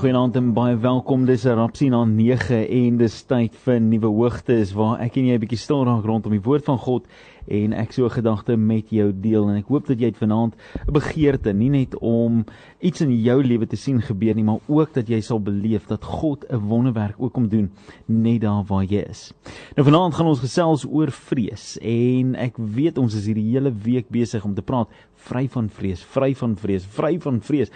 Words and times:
Goeienaand 0.00 0.36
en 0.38 0.46
baie 0.56 0.78
welkom. 0.80 1.26
Dis 1.28 1.42
Rapsie 1.44 1.90
na 1.92 1.98
9 2.08 2.56
en 2.72 2.94
dis 2.96 3.16
tyd 3.28 3.56
vir 3.66 3.82
nuwe 3.84 4.08
hoogtes 4.08 4.70
waar 4.72 5.02
ek 5.04 5.18
en 5.20 5.26
jy 5.28 5.34
'n 5.36 5.42
bietjie 5.42 5.60
stil 5.60 5.84
raak 5.84 6.06
rondom 6.08 6.32
die 6.32 6.40
woord 6.40 6.64
van 6.64 6.78
God 6.78 7.04
en 7.46 7.74
ek 7.74 7.92
so 7.92 8.08
gedagte 8.08 8.56
met 8.56 8.88
jou 8.88 9.12
deel 9.12 9.50
en 9.50 9.58
ek 9.58 9.68
hoop 9.68 9.86
dat 9.86 10.00
jy 10.00 10.10
vanaand 10.16 10.56
'n 10.88 10.92
begeerte 10.92 11.52
nie 11.52 11.68
net 11.68 11.94
om 12.00 12.46
iets 12.80 13.00
in 13.02 13.12
jou 13.12 13.42
lewe 13.42 13.66
te 13.66 13.76
sien 13.76 14.00
gebeur 14.00 14.34
nie, 14.34 14.44
maar 14.44 14.60
ook 14.68 14.94
dat 14.94 15.06
jy 15.08 15.20
sal 15.20 15.38
beleef 15.38 15.86
dat 15.86 16.02
God 16.04 16.46
'n 16.48 16.56
wonderwerk 16.56 17.16
ook 17.18 17.32
kom 17.32 17.48
doen 17.48 17.70
net 18.06 18.40
daar 18.40 18.64
waar 18.64 18.84
jy 18.84 19.04
is. 19.10 19.34
Nou 19.76 19.84
vanaand 19.84 20.14
gaan 20.14 20.26
ons 20.26 20.40
gesels 20.40 20.86
oor 20.86 21.10
vrees 21.10 21.78
en 21.82 22.36
ek 22.36 22.56
weet 22.56 22.98
ons 22.98 23.14
is 23.14 23.26
hierdie 23.26 23.52
hele 23.52 23.70
week 23.70 24.08
besig 24.08 24.44
om 24.44 24.54
te 24.54 24.62
praat 24.62 24.88
vry 25.16 25.48
van 25.48 25.68
vrees, 25.68 26.02
vry 26.02 26.34
van 26.34 26.56
vrees, 26.56 26.86
vry 26.86 27.18
van 27.20 27.40
vrees. 27.40 27.70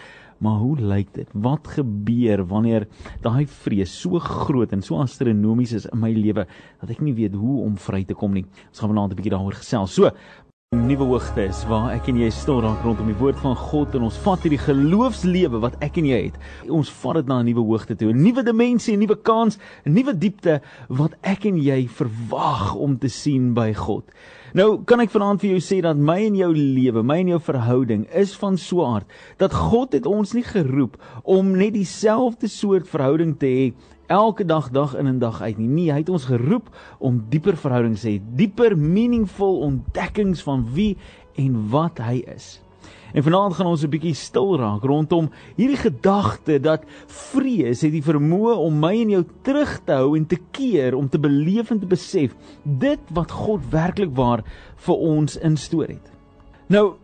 Maar 0.44 0.60
hoe 0.60 0.76
lyk 0.76 1.14
dit? 1.16 1.28
Wat 1.32 1.68
gebeur 1.72 2.44
wanneer 2.46 2.84
daai 3.24 3.46
vrees 3.48 3.92
so 4.00 4.20
groot 4.20 4.72
en 4.76 4.82
so 4.84 5.00
astronomies 5.00 5.72
is 5.72 5.86
in 5.88 6.02
my 6.02 6.10
lewe 6.12 6.44
dat 6.82 6.90
ek 6.92 7.00
nie 7.00 7.14
weet 7.16 7.36
hoe 7.40 7.62
om 7.64 7.78
vry 7.80 8.02
te 8.04 8.16
kom 8.18 8.36
nie? 8.36 8.44
Ons 8.68 8.82
gaan 8.82 8.92
vanaand 8.92 9.12
'n 9.12 9.16
bietjie 9.16 9.32
daaroor 9.32 9.56
gesels. 9.56 9.94
So, 9.94 10.10
nuwe 10.74 11.04
hoogte 11.04 11.46
is 11.48 11.64
waar 11.64 11.94
ek 11.94 12.08
en 12.08 12.18
jy 12.18 12.30
stil 12.30 12.60
raak 12.60 12.82
rondom 12.84 13.06
die 13.06 13.16
woord 13.16 13.38
van 13.40 13.56
God 13.56 13.94
en 13.94 14.02
ons 14.02 14.18
vat 14.18 14.42
hierdie 14.42 14.60
geloofslewe 14.60 15.60
wat 15.62 15.76
ek 15.80 15.96
en 15.96 16.06
jy 16.06 16.20
het. 16.26 16.38
Ons 16.68 16.90
vat 16.90 17.14
dit 17.14 17.26
na 17.26 17.40
'n 17.40 17.46
nuwe 17.46 17.64
hoogte 17.64 17.96
toe, 17.96 18.12
'n 18.12 18.22
nuwe 18.22 18.42
dimensie, 18.42 18.96
'n 18.96 19.00
nuwe 19.00 19.16
kans, 19.16 19.58
'n 19.86 19.94
nuwe 19.94 20.12
diepte 20.12 20.60
wat 20.88 21.14
ek 21.22 21.46
en 21.46 21.56
jy 21.56 21.88
verwag 21.88 22.74
om 22.74 22.98
te 22.98 23.08
sien 23.08 23.54
by 23.54 23.72
God. 23.72 24.04
Nou 24.54 24.84
kan 24.86 25.00
ek 25.02 25.10
vanaand 25.10 25.40
vir 25.42 25.56
jou 25.56 25.62
sê 25.66 25.80
dat 25.82 25.98
my 25.98 26.14
en 26.28 26.36
jou 26.38 26.52
lewe, 26.54 27.02
my 27.02 27.16
en 27.24 27.32
jou 27.32 27.40
verhouding 27.42 28.04
is 28.14 28.36
van 28.38 28.54
so 28.54 28.84
'n 28.84 28.92
aard 28.94 29.08
dat 29.36 29.52
God 29.52 29.92
het 29.92 30.06
ons 30.06 30.32
nie 30.32 30.44
geroep 30.46 30.94
om 31.24 31.56
net 31.58 31.74
dieselfde 31.74 32.46
soort 32.46 32.86
verhouding 32.86 33.34
te 33.38 33.46
hê 33.46 33.72
elke 34.06 34.44
dag 34.44 34.70
dag 34.70 34.94
in 34.94 35.06
en 35.06 35.18
dag 35.18 35.42
uit 35.42 35.58
nie. 35.58 35.68
Nee, 35.68 35.90
hy 35.90 35.98
het 35.98 36.08
ons 36.08 36.24
geroep 36.30 36.70
om 37.00 37.24
dieper 37.28 37.56
verhoudings 37.56 38.00
te 38.00 38.08
hê, 38.08 38.22
dieper 38.36 38.78
meaningful 38.78 39.58
ontdekkings 39.58 40.42
van 40.42 40.64
wie 40.72 40.96
en 41.34 41.68
wat 41.70 41.98
hy 41.98 42.22
is. 42.36 42.63
En 43.14 43.22
vanaand 43.22 43.54
gaan 43.54 43.70
ons 43.70 43.84
'n 43.84 43.90
bietjie 43.90 44.14
stil 44.14 44.56
raak 44.58 44.82
rondom 44.82 45.30
hierdie 45.56 45.78
gedagte 45.78 46.58
dat 46.58 46.82
vrees 47.06 47.80
het 47.82 47.92
die 47.92 48.02
vermoë 48.02 48.56
om 48.58 48.80
my 48.80 48.94
en 49.02 49.10
jou 49.10 49.24
terug 49.42 49.80
te 49.86 49.92
hou 49.92 50.16
en 50.16 50.26
te 50.26 50.38
keer 50.50 50.94
om 50.94 51.08
te 51.08 51.18
beleef 51.18 51.70
en 51.70 51.78
te 51.78 51.86
besef 51.86 52.34
dit 52.64 53.00
wat 53.14 53.30
God 53.30 53.60
werklik 53.70 54.10
waar 54.16 54.42
vir 54.76 54.96
ons 54.96 55.36
instoor 55.36 55.88
het. 55.88 56.10
Nou 56.66 56.94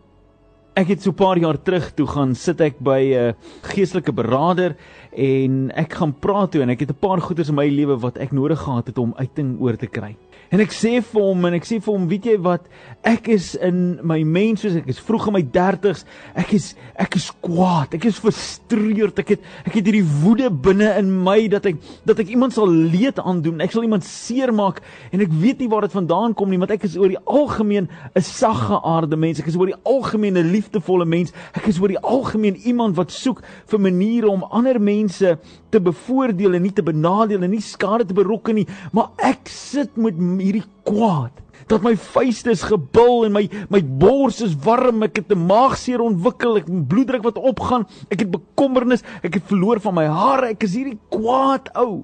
ek 0.75 0.87
het 0.87 1.01
so 1.01 1.11
'n 1.11 1.15
paar 1.15 1.37
jaar 1.37 1.57
terug 1.57 1.91
toe 1.95 2.07
gaan 2.07 2.35
sit 2.35 2.61
ek 2.61 2.79
by 2.79 3.01
'n 3.13 3.35
geestelike 3.61 4.11
beraader 4.11 4.75
en 5.11 5.71
ek 5.75 5.93
gaan 5.93 6.13
praat 6.13 6.51
toe 6.51 6.61
en 6.61 6.69
ek 6.69 6.79
het 6.79 6.89
'n 6.89 6.99
paar 6.99 7.21
goeders 7.21 7.49
in 7.49 7.55
my 7.55 7.69
lewe 7.69 7.99
wat 7.99 8.17
ek 8.17 8.31
nodig 8.31 8.59
gehad 8.59 8.87
het 8.87 8.97
om 8.97 9.13
uiting 9.15 9.59
oor 9.61 9.77
te 9.77 9.87
kry. 9.87 10.15
En 10.51 10.59
ek 10.59 10.73
sê 10.75 10.97
vir 10.99 11.23
hom 11.23 11.45
en 11.47 11.55
ek 11.55 11.63
sê 11.63 11.77
vir 11.79 11.93
hom, 11.93 12.07
weet 12.11 12.25
jy 12.27 12.33
wat? 12.43 12.65
Ek 13.07 13.29
is 13.31 13.53
in 13.55 14.01
my 14.03 14.17
mens 14.27 14.65
soos 14.65 14.73
ek 14.81 14.89
is 14.91 14.99
vroeg 14.99 15.29
in 15.29 15.35
my 15.37 15.41
30's. 15.55 16.01
Ek 16.35 16.51
is 16.57 16.73
ek 16.99 17.15
is 17.15 17.29
kwaad. 17.39 17.95
Ek 17.95 18.07
is 18.09 18.19
frustreerd. 18.19 19.21
Ek 19.23 19.31
het 19.37 19.45
ek 19.63 19.77
het 19.77 19.87
hierdie 19.87 20.03
woede 20.03 20.49
binne 20.51 20.89
in 20.99 21.13
my 21.23 21.37
dat 21.51 21.69
ek 21.71 21.79
dat 22.07 22.19
ek 22.19 22.33
iemand 22.35 22.57
sal 22.57 22.67
leed 22.67 23.21
aandoen. 23.23 23.63
Ek 23.63 23.71
sal 23.71 23.87
iemand 23.87 24.03
seermaak 24.03 24.83
en 25.15 25.23
ek 25.23 25.31
weet 25.39 25.63
nie 25.63 25.69
waar 25.71 25.87
dit 25.87 25.95
vandaan 25.95 26.35
kom 26.35 26.51
nie, 26.51 26.59
want 26.59 26.75
ek 26.75 26.83
is 26.89 26.99
oor 26.99 27.13
die 27.13 27.23
algemeen 27.23 27.87
'n 27.87 28.21
sagge 28.27 28.81
aarde 28.83 29.15
mens. 29.15 29.39
Ek 29.39 29.47
is 29.47 29.55
oor 29.55 29.71
die 29.71 29.81
algemeen 29.87 30.35
'n 30.35 30.51
liefdevolle 30.51 31.07
mens. 31.07 31.31
Ek 31.55 31.71
is 31.71 31.79
oor 31.79 31.95
die 31.95 32.03
algemeen 32.03 32.59
iemand 32.67 32.99
wat 32.99 33.11
soek 33.11 33.39
vir 33.71 33.79
maniere 33.79 34.27
om 34.27 34.43
ander 34.43 34.81
mense 34.81 35.39
te 35.71 35.81
bevoordeel 35.83 36.57
en 36.57 36.65
nie 36.67 36.73
te 36.75 36.85
benadeel 36.85 37.43
en 37.43 37.53
nie 37.53 37.63
skade 37.63 38.05
te 38.07 38.17
berokken 38.17 38.59
nie, 38.61 38.67
maar 38.91 39.11
ek 39.17 39.49
sit 39.51 39.97
met 39.97 40.19
hierdie 40.19 40.65
kwaad 40.87 41.39
dat 41.71 41.83
my 41.85 41.93
vuiste 41.95 42.51
is 42.51 42.63
gebul 42.67 43.27
en 43.27 43.35
my 43.35 43.43
my 43.71 43.81
bors 44.01 44.41
is 44.43 44.55
warm, 44.65 45.03
ek 45.03 45.21
het 45.21 45.31
'n 45.31 45.45
maagseer 45.47 46.01
ontwikkel, 46.01 46.57
ek 46.57 46.67
het 46.67 46.87
bloeddruk 46.87 47.23
wat 47.23 47.37
opgaan, 47.37 47.85
ek 48.09 48.25
het 48.25 48.31
bekommernis, 48.31 49.03
ek 49.23 49.35
het 49.35 49.43
verloor 49.43 49.79
van 49.79 49.95
my 49.95 50.05
hare, 50.05 50.51
ek 50.51 50.63
is 50.63 50.75
hierdie 50.75 50.99
kwaad 51.09 51.69
ou. 51.75 52.03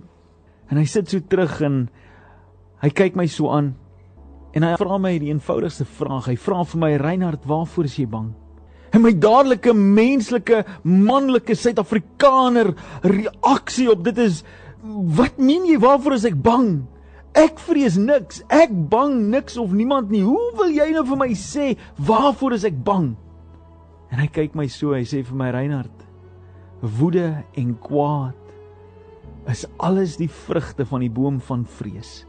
En 0.70 0.78
hy 0.78 0.86
sit 0.86 1.10
so 1.10 1.20
terug 1.20 1.62
en 1.62 1.90
hy 2.82 2.90
kyk 2.90 3.16
my 3.16 3.28
so 3.28 3.50
aan 3.50 3.76
en 4.54 4.64
hy 4.64 4.76
vra 4.80 4.98
my 4.98 5.20
die 5.20 5.30
eenvoudigste 5.30 5.86
vraag. 5.86 6.28
Hy 6.28 6.36
vra 6.36 6.64
vir 6.64 6.80
my, 6.80 6.98
"Reinhard, 6.98 7.46
waarvoor 7.46 7.86
is 7.86 7.98
jy 7.98 8.06
bang?" 8.06 8.34
En 8.96 9.04
my 9.04 9.12
dadelike 9.12 9.74
menslike 9.76 10.64
manlike 10.84 11.56
Suid-Afrikaner 11.56 12.72
reaksie 13.04 13.90
op 13.92 14.06
dit 14.08 14.18
is 14.24 14.44
wat 15.18 15.40
meen 15.42 15.66
jy 15.68 15.76
waarvoor 15.82 16.16
is 16.16 16.28
ek 16.30 16.38
bang? 16.42 16.86
Ek 17.38 17.60
vrees 17.62 17.98
niks. 18.00 18.42
Ek 18.54 18.72
bang 18.90 19.28
niks 19.34 19.58
of 19.60 19.74
niemand 19.76 20.12
nie. 20.14 20.24
Hoe 20.26 20.54
wil 20.58 20.72
jy 20.74 20.88
nou 20.96 21.04
vir 21.10 21.20
my 21.20 21.30
sê 21.38 21.74
waarvoor 22.08 22.56
is 22.58 22.66
ek 22.70 22.78
bang? 22.88 23.12
En 24.14 24.22
hy 24.24 24.30
kyk 24.32 24.56
my 24.56 24.70
so, 24.72 24.94
hy 24.96 25.04
sê 25.06 25.22
vir 25.28 25.38
my 25.38 25.50
Reinhard, 25.52 26.06
woede 26.80 27.44
en 27.60 27.74
kwaad 27.84 28.38
is 29.52 29.66
alles 29.84 30.16
die 30.20 30.30
vrugte 30.32 30.86
van 30.88 31.04
die 31.04 31.12
boom 31.12 31.42
van 31.44 31.66
vrees. 31.78 32.22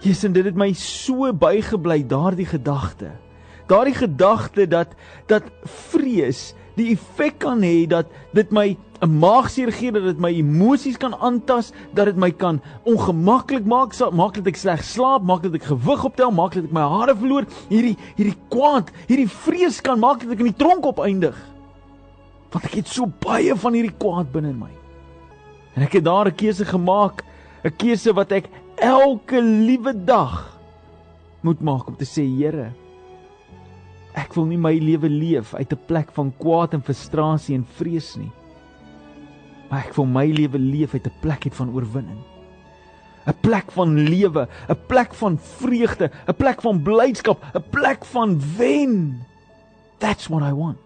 Jesus, 0.00 0.26
en 0.28 0.34
dit 0.36 0.44
het 0.44 0.56
my 0.58 0.70
so 0.76 1.28
bygebly 1.32 2.02
daardie 2.08 2.48
gedagte 2.48 3.14
daardie 3.66 3.94
gedagte 3.94 4.66
dat 4.66 4.94
dat 5.26 5.42
vrees 5.64 6.54
die 6.76 6.92
effek 6.92 7.38
kan 7.40 7.62
hê 7.64 7.86
dat 7.88 8.10
dit 8.36 8.50
my 8.52 8.76
'n 9.02 9.18
maagseer 9.20 9.72
gee 9.72 9.92
dat 9.92 10.04
dit 10.04 10.18
my 10.18 10.30
emosies 10.32 10.96
kan 10.96 11.14
aantas, 11.14 11.72
dat 11.92 12.06
dit 12.06 12.16
my 12.16 12.30
kan 12.30 12.60
ongemaklik 12.84 13.64
maak, 13.64 13.92
maak 14.12 14.34
dat 14.34 14.46
ek 14.46 14.56
sleg 14.56 14.84
slaap, 14.84 15.22
maak 15.22 15.42
dat 15.42 15.54
ek 15.54 15.68
gewig 15.68 16.04
optel, 16.04 16.30
maak 16.30 16.54
dat 16.54 16.64
ek 16.64 16.72
my 16.72 16.80
hare 16.80 17.16
verloor. 17.16 17.44
Hierdie 17.68 17.96
hierdie 18.16 18.38
kwaad, 18.48 18.90
hierdie 19.08 19.28
vrees 19.28 19.80
kan 19.80 20.00
maak 20.00 20.22
dat 20.22 20.32
ek 20.32 20.40
in 20.40 20.52
die 20.52 20.56
tronk 20.56 20.84
opeindig. 20.84 21.36
Want 22.52 22.64
ek 22.64 22.74
het 22.80 22.88
so 22.88 23.06
baie 23.06 23.56
van 23.56 23.72
hierdie 23.72 23.96
kwaad 23.98 24.32
binne 24.32 24.54
in 24.54 24.58
my. 24.58 24.72
En 25.76 25.82
ek 25.82 25.92
het 25.92 26.04
daar 26.04 26.28
'n 26.28 26.34
keuse 26.34 26.64
gemaak, 26.64 27.24
'n 27.64 27.76
keuse 27.76 28.12
wat 28.14 28.32
ek 28.32 28.48
elke 28.76 29.40
liewe 29.40 29.92
dag 29.92 30.58
moet 31.42 31.60
maak 31.60 31.88
om 31.88 31.96
te 31.96 32.04
sê 32.04 32.24
Here, 32.24 32.72
Ek 34.16 34.32
wil 34.34 34.46
nie 34.48 34.58
my 34.60 34.72
lewe 34.80 35.08
leef 35.12 35.54
uit 35.54 35.72
'n 35.72 35.86
plek 35.86 36.10
van 36.12 36.32
kwaad 36.38 36.74
en 36.74 36.82
frustrasie 36.82 37.54
en 37.54 37.66
vrees 37.76 38.16
nie. 38.16 38.32
Maar 39.70 39.86
ek 39.86 39.94
wil 39.94 40.06
my 40.06 40.26
lewe 40.26 40.58
leef 40.58 40.94
uit 40.94 41.06
'n 41.06 41.20
plek 41.20 41.46
van 41.52 41.74
oorwinning. 41.74 42.22
'n 43.26 43.34
Plek 43.42 43.72
van 43.72 43.94
lewe, 44.08 44.48
'n 44.68 44.78
plek 44.86 45.14
van 45.14 45.38
vreugde, 45.38 46.10
'n 46.28 46.34
plek 46.34 46.62
van 46.62 46.82
blydskap, 46.82 47.42
'n 47.54 47.64
plek 47.70 48.04
van 48.04 48.40
wen. 48.56 49.24
That's 49.98 50.28
what 50.28 50.42
I 50.42 50.52
want. 50.54 50.85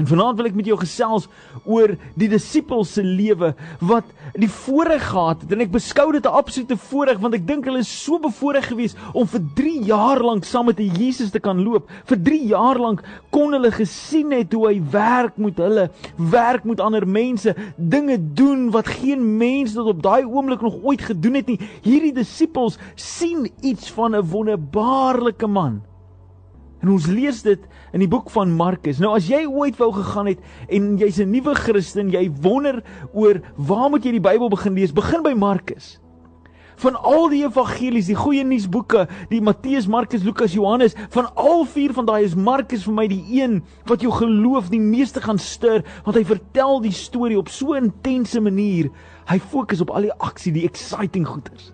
En 0.00 0.06
vanaand 0.08 0.38
wil 0.38 0.46
ek 0.48 0.54
met 0.56 0.68
jou 0.70 0.78
gesels 0.80 1.26
oor 1.68 1.90
die 2.16 2.28
disippels 2.32 2.94
se 2.96 3.02
lewe 3.04 3.50
wat 3.84 4.06
die 4.32 4.48
voorreg 4.48 5.02
gehad 5.10 5.42
het 5.44 5.50
en 5.52 5.64
ek 5.66 5.74
beskou 5.74 6.06
dit 6.14 6.24
'n 6.24 6.38
absolute 6.40 6.76
voorreg 6.88 7.18
want 7.20 7.36
ek 7.36 7.44
dink 7.46 7.68
hulle 7.68 7.82
is 7.84 7.90
so 8.04 8.16
bevoorreg 8.18 8.70
geweest 8.72 8.96
om 9.12 9.26
vir 9.28 9.42
3 9.60 9.82
jaar 9.90 10.22
lank 10.24 10.44
saam 10.48 10.66
met 10.66 10.80
Jesus 10.80 11.30
te 11.30 11.40
kan 11.40 11.60
loop. 11.60 11.90
Vir 12.08 12.16
3 12.16 12.46
jaar 12.48 12.78
lank 12.78 13.04
kon 13.30 13.52
hulle 13.52 13.70
gesien 13.70 14.32
het 14.32 14.52
hoe 14.52 14.68
hy 14.68 14.80
werk 14.90 15.36
met 15.36 15.58
hulle, 15.58 15.90
werk 16.16 16.64
met 16.64 16.80
ander 16.80 17.06
mense, 17.06 17.54
dinge 17.76 18.16
doen 18.16 18.70
wat 18.70 18.88
geen 18.88 19.36
mens 19.36 19.74
tot 19.74 19.86
op 19.86 20.02
daai 20.02 20.24
oomblik 20.24 20.62
nog 20.62 20.80
ooit 20.82 21.02
gedoen 21.02 21.34
het 21.34 21.46
nie. 21.46 21.60
Hierdie 21.82 22.14
disippels 22.14 22.78
sien 22.94 23.50
iets 23.60 23.92
van 23.92 24.16
'n 24.16 24.24
wonderbaarlike 24.24 25.46
man. 25.46 25.89
En 26.80 26.88
ons 26.94 27.06
lees 27.12 27.42
dit 27.44 27.64
in 27.92 28.00
die 28.00 28.08
boek 28.08 28.30
van 28.32 28.52
Markus. 28.56 29.00
Nou 29.02 29.12
as 29.16 29.28
jy 29.28 29.42
ooit 29.44 29.76
wou 29.80 29.90
gegaan 29.92 30.30
het 30.32 30.38
en 30.68 30.94
jy's 31.00 31.20
'n 31.20 31.30
nuwe 31.30 31.54
Christen, 31.54 32.10
jy 32.10 32.30
wonder 32.40 32.82
oor 33.12 33.40
waar 33.56 33.90
moet 33.90 34.04
jy 34.04 34.12
die 34.12 34.28
Bybel 34.28 34.48
begin 34.48 34.74
lees? 34.74 34.92
Begin 34.92 35.22
by 35.22 35.34
Markus. 35.34 35.98
Van 36.80 36.96
al 36.96 37.28
die 37.28 37.44
evangelies, 37.44 38.06
die 38.06 38.16
goeie 38.16 38.44
nuusboeke, 38.44 39.06
die 39.28 39.40
Matteus, 39.40 39.86
Markus, 39.86 40.22
Lukas, 40.22 40.54
Johannes, 40.54 40.94
van 41.10 41.28
al 41.34 41.66
vier 41.66 41.92
van 41.92 42.06
daai 42.06 42.24
is 42.24 42.34
Markus 42.34 42.84
vir 42.84 42.94
my 42.94 43.06
die 43.06 43.24
een 43.42 43.62
wat 43.84 44.00
jou 44.00 44.12
geloof 44.12 44.70
die 44.70 44.80
meeste 44.80 45.20
gaan 45.20 45.38
stuur, 45.38 45.84
want 46.04 46.16
hy 46.16 46.24
vertel 46.24 46.80
die 46.80 46.92
storie 46.92 47.36
op 47.38 47.48
so 47.48 47.74
'n 47.74 47.84
intense 47.84 48.40
manier. 48.40 48.90
Hy 49.28 49.38
fokus 49.38 49.80
op 49.80 49.90
al 49.90 50.08
die 50.08 50.18
aksie, 50.18 50.52
die 50.52 50.64
exciting 50.64 51.26
goeters. 51.26 51.72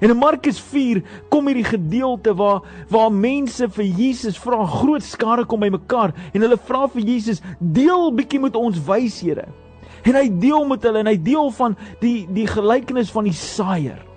En 0.00 0.10
in 0.10 0.16
Markus 0.16 0.60
4 0.60 1.02
kom 1.28 1.46
hierdie 1.50 1.66
gedeelte 1.66 2.34
waar 2.38 2.62
waar 2.88 3.12
mense 3.12 3.68
vir 3.68 3.84
Jesus 3.84 4.38
vra, 4.38 4.64
groot 4.66 5.02
skare 5.02 5.44
kom 5.44 5.60
bymekaar 5.60 6.14
en 6.32 6.44
hulle 6.44 6.58
vra 6.68 6.86
vir 6.88 7.02
Jesus, 7.02 7.42
"Deel 7.58 8.12
bietjie 8.14 8.40
met 8.40 8.56
ons 8.56 8.78
wyshede." 8.78 9.48
En 10.04 10.14
hy 10.14 10.28
deel 10.38 10.64
met 10.64 10.82
hulle 10.82 10.98
en 10.98 11.06
hy 11.06 11.16
deel 11.22 11.50
van 11.50 11.76
die 12.00 12.26
die 12.30 12.46
gelykenis 12.46 13.10
van 13.10 13.24
die 13.24 13.32
saaier. 13.32 14.08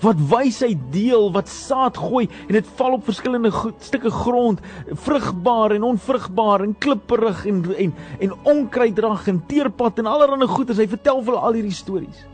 wat 0.00 0.16
wysheid 0.30 0.78
deel, 0.92 1.32
wat 1.32 1.48
saad 1.48 1.96
gooi 1.96 2.28
en 2.46 2.54
dit 2.54 2.66
val 2.78 2.92
op 2.92 3.04
verskillende 3.04 3.50
stukke 3.78 4.10
grond, 4.10 4.60
vrugbaar 4.92 5.74
en 5.74 5.82
onvrugbaar 5.82 6.60
en 6.60 6.78
klipperig 6.78 7.46
en 7.46 7.64
en 7.74 7.94
en 8.18 8.34
onkruiddrag 8.42 9.26
en 9.28 9.42
teerpad 9.46 9.98
en 9.98 10.06
allerlei 10.06 10.46
goeters. 10.46 10.78
Hy 10.78 10.88
vertel 10.88 11.22
vir 11.22 11.34
al 11.34 11.52
hierdie 11.58 11.74
stories. 11.74 12.26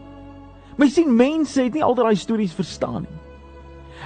Maar 0.76 0.90
sien 0.90 1.16
mense 1.16 1.62
het 1.62 1.74
nie 1.74 1.84
al 1.84 1.94
daai 1.94 2.16
stories 2.16 2.54
verstaan 2.56 3.04
nie. 3.06 3.20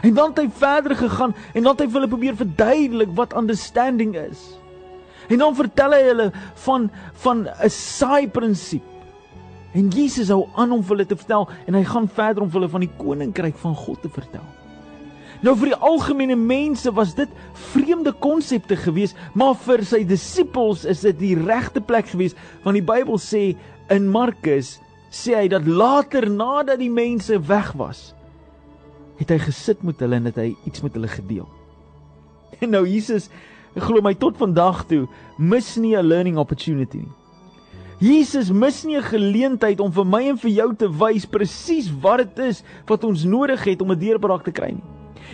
En 0.03 0.15
dan 0.15 0.31
het 0.31 0.39
hy 0.39 0.51
verder 0.55 0.95
gegaan 0.97 1.35
en 1.55 1.63
dan 1.63 1.73
het 1.73 1.81
hy 1.83 1.89
hulle 1.93 2.11
probeer 2.11 2.37
verduidelik 2.39 3.15
wat 3.19 3.37
understanding 3.37 4.15
is. 4.17 4.45
En 5.29 5.41
dan 5.43 5.57
vertel 5.59 5.97
hy 5.97 6.05
hulle 6.07 6.29
van 6.65 6.91
van 7.25 7.49
'n 7.49 7.71
saai 7.71 8.29
prinsip. 8.29 8.85
En 9.73 9.89
Jesus 9.89 10.29
hou 10.29 10.49
aan 10.55 10.73
om 10.73 10.83
vir 10.83 10.97
hulle 10.97 11.07
te 11.07 11.17
vertel 11.17 11.49
en 11.67 11.75
hy 11.75 11.85
gaan 11.85 12.09
verder 12.09 12.43
om 12.43 12.51
vir 12.51 12.61
hulle 12.61 12.73
van 12.73 12.81
die 12.81 12.97
koninkryk 12.97 13.57
van 13.57 13.75
God 13.75 14.03
te 14.03 14.09
vertel. 14.09 14.47
Nou 15.41 15.55
vir 15.57 15.71
die 15.71 15.83
algemene 15.87 16.37
mense 16.37 16.91
was 16.93 17.15
dit 17.15 17.29
vreemde 17.53 18.13
konsepte 18.13 18.77
geweest, 18.77 19.17
maar 19.35 19.55
vir 19.55 19.85
sy 19.85 20.05
disippels 20.05 20.85
is 20.85 21.01
dit 21.01 21.19
die 21.19 21.35
regte 21.39 21.81
plek 21.81 22.09
geweest 22.11 22.37
want 22.65 22.75
die 22.75 22.83
Bybel 22.83 23.21
sê 23.23 23.57
in 23.95 24.09
Markus 24.11 24.81
sê 25.11 25.35
hy 25.37 25.49
dat 25.49 25.67
later 25.67 26.29
nadat 26.31 26.79
die 26.79 26.93
mense 26.93 27.39
weg 27.49 27.73
was, 27.73 28.15
het 29.19 29.31
hy 29.31 29.39
gesit 29.39 29.83
met 29.83 30.01
hulle 30.01 30.17
en 30.21 30.29
het 30.31 30.37
hy 30.37 30.51
iets 30.69 30.83
met 30.85 30.95
hulle 30.95 31.09
gedeel. 31.09 31.49
En 32.63 32.71
nou 32.71 32.85
Jesus, 32.89 33.29
glo 33.77 34.01
my 34.03 34.15
tot 34.19 34.39
vandag 34.41 34.85
toe, 34.89 35.07
mis 35.39 35.77
nie 35.77 35.97
'n 35.97 36.07
learning 36.07 36.39
opportunity 36.39 36.99
nie. 37.05 37.15
Jesus 37.99 38.51
mis 38.51 38.85
nie 38.85 38.97
'n 38.97 39.03
geleentheid 39.03 39.81
om 39.81 39.93
vir 39.93 40.05
my 40.07 40.23
en 40.29 40.39
vir 40.39 40.51
jou 40.51 40.75
te 40.75 40.89
wys 40.89 41.27
presies 41.27 41.91
wat 42.01 42.19
dit 42.19 42.39
is 42.47 42.63
wat 42.87 43.05
ons 43.05 43.25
nodig 43.25 43.65
het 43.65 43.83
om 43.83 43.91
'n 43.91 43.99
deurbraak 43.99 44.45
te 44.45 44.53
kry 44.53 44.71
nie. 44.71 44.87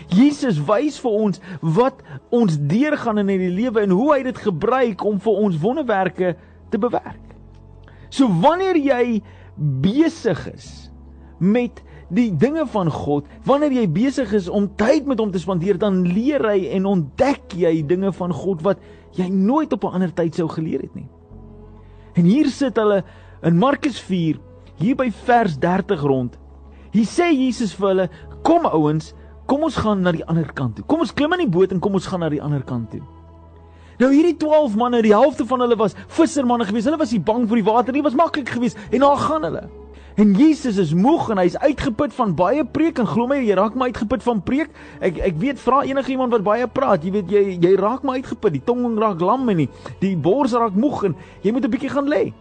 Jesus 0.09 0.59
wys 0.59 0.99
vir 0.99 1.11
ons 1.11 1.41
wat 1.61 2.01
ons 2.31 2.57
deurgaan 2.59 3.19
in 3.19 3.29
hierdie 3.29 3.53
lewe 3.63 3.81
en 3.81 3.91
hoe 3.91 4.15
hy 4.15 4.23
dit 4.23 4.39
gebruik 4.39 5.05
om 5.05 5.21
vir 5.21 5.33
ons 5.33 5.61
wonderwerke 5.61 6.37
te 6.71 6.79
bewerk. 6.79 7.21
So 8.11 8.29
wanneer 8.29 8.77
jy 8.77 9.23
besig 9.57 10.47
is 10.55 10.91
met 11.39 11.83
die 12.15 12.31
dinge 12.37 12.67
van 12.71 12.91
God, 12.93 13.27
wanneer 13.47 13.73
jy 13.75 13.87
besig 13.91 14.33
is 14.37 14.49
om 14.49 14.69
tyd 14.79 15.09
met 15.09 15.19
hom 15.19 15.33
te 15.35 15.41
spandeer, 15.43 15.79
dan 15.81 16.03
leer 16.07 16.45
hy 16.47 16.69
en 16.77 16.87
ontdek 16.87 17.57
jy 17.59 17.83
dinge 17.87 18.13
van 18.15 18.33
God 18.35 18.63
wat 18.67 18.83
jy 19.19 19.29
nooit 19.31 19.73
op 19.73 19.85
'n 19.85 19.95
ander 19.99 20.13
tyd 20.13 20.35
sou 20.35 20.49
geleer 20.49 20.81
het 20.83 20.95
nie. 20.95 21.09
En 22.15 22.25
hier 22.25 22.47
sit 22.47 22.77
hulle 22.77 23.03
in 23.43 23.59
Markus 23.59 23.99
4, 24.01 24.39
hier 24.79 24.97
by 24.97 25.11
vers 25.11 25.59
30 25.59 26.01
rond. 26.01 26.39
Hier 26.93 27.07
sê 27.07 27.33
Jesus 27.33 27.75
vir 27.75 27.89
hulle: 27.89 28.09
"Kom 28.43 28.67
ouens, 28.67 29.15
kom 29.47 29.63
ons 29.63 29.77
gaan 29.77 30.03
na 30.03 30.13
die 30.13 30.25
ander 30.27 30.53
kant 30.53 30.77
toe. 30.77 30.85
Kom 30.85 31.01
ons 31.01 31.13
klim 31.13 31.33
in 31.33 31.39
die 31.39 31.59
boot 31.59 31.73
en 31.73 31.81
kom 31.81 31.95
ons 31.95 32.07
gaan 32.07 32.21
na 32.21 32.29
die 32.29 32.43
ander 32.43 32.63
kant 32.63 32.91
toe." 32.91 33.03
Nou 33.99 34.11
hierdie 34.11 34.37
12 34.37 34.75
manne, 34.77 35.03
die 35.03 35.15
helfte 35.15 35.47
van 35.47 35.61
hulle 35.61 35.77
was 35.79 35.95
vissermanne 36.09 36.67
geweest. 36.67 36.91
Hulle 36.91 36.99
was 36.99 37.13
nie 37.15 37.23
bang 37.23 37.49
vir 37.49 37.61
die 37.61 37.67
water 37.67 37.95
nie, 37.95 38.03
was 38.03 38.19
maklik 38.19 38.49
geweest 38.49 38.79
en 38.91 39.01
daar 39.07 39.21
gaan 39.23 39.47
hulle. 39.47 39.65
En 40.15 40.31
Jesus 40.39 40.77
is 40.79 40.93
moeg 40.95 41.27
en 41.35 41.41
hy's 41.43 41.57
uitgeput 41.59 42.13
van 42.15 42.37
baie 42.39 42.63
preek 42.65 43.01
en 43.03 43.09
glo 43.11 43.27
my 43.27 43.41
jy 43.41 43.57
raak 43.59 43.75
my 43.75 43.89
uitgeput 43.91 44.23
van 44.23 44.43
preek. 44.47 44.71
Ek 45.03 45.19
ek 45.31 45.41
weet 45.43 45.59
vra 45.59 45.81
enige 45.83 46.15
iemand 46.15 46.31
wat 46.37 46.45
baie 46.47 46.69
praat, 46.71 47.03
jy 47.03 47.11
weet 47.17 47.33
jy 47.35 47.43
jy 47.59 47.73
raak 47.81 48.07
my 48.07 48.21
uitgeput. 48.21 48.55
Die 48.55 48.63
tong 48.63 48.95
raak 49.03 49.23
lam 49.23 49.51
en 49.51 49.65
die, 49.65 49.69
die 50.05 50.15
bors 50.15 50.55
raak 50.55 50.79
moeg 50.79 51.03
en 51.11 51.17
jy 51.43 51.51
moet 51.51 51.67
'n 51.67 51.71
bietjie 51.71 51.91
gaan 51.91 52.07
lê. 52.07 52.33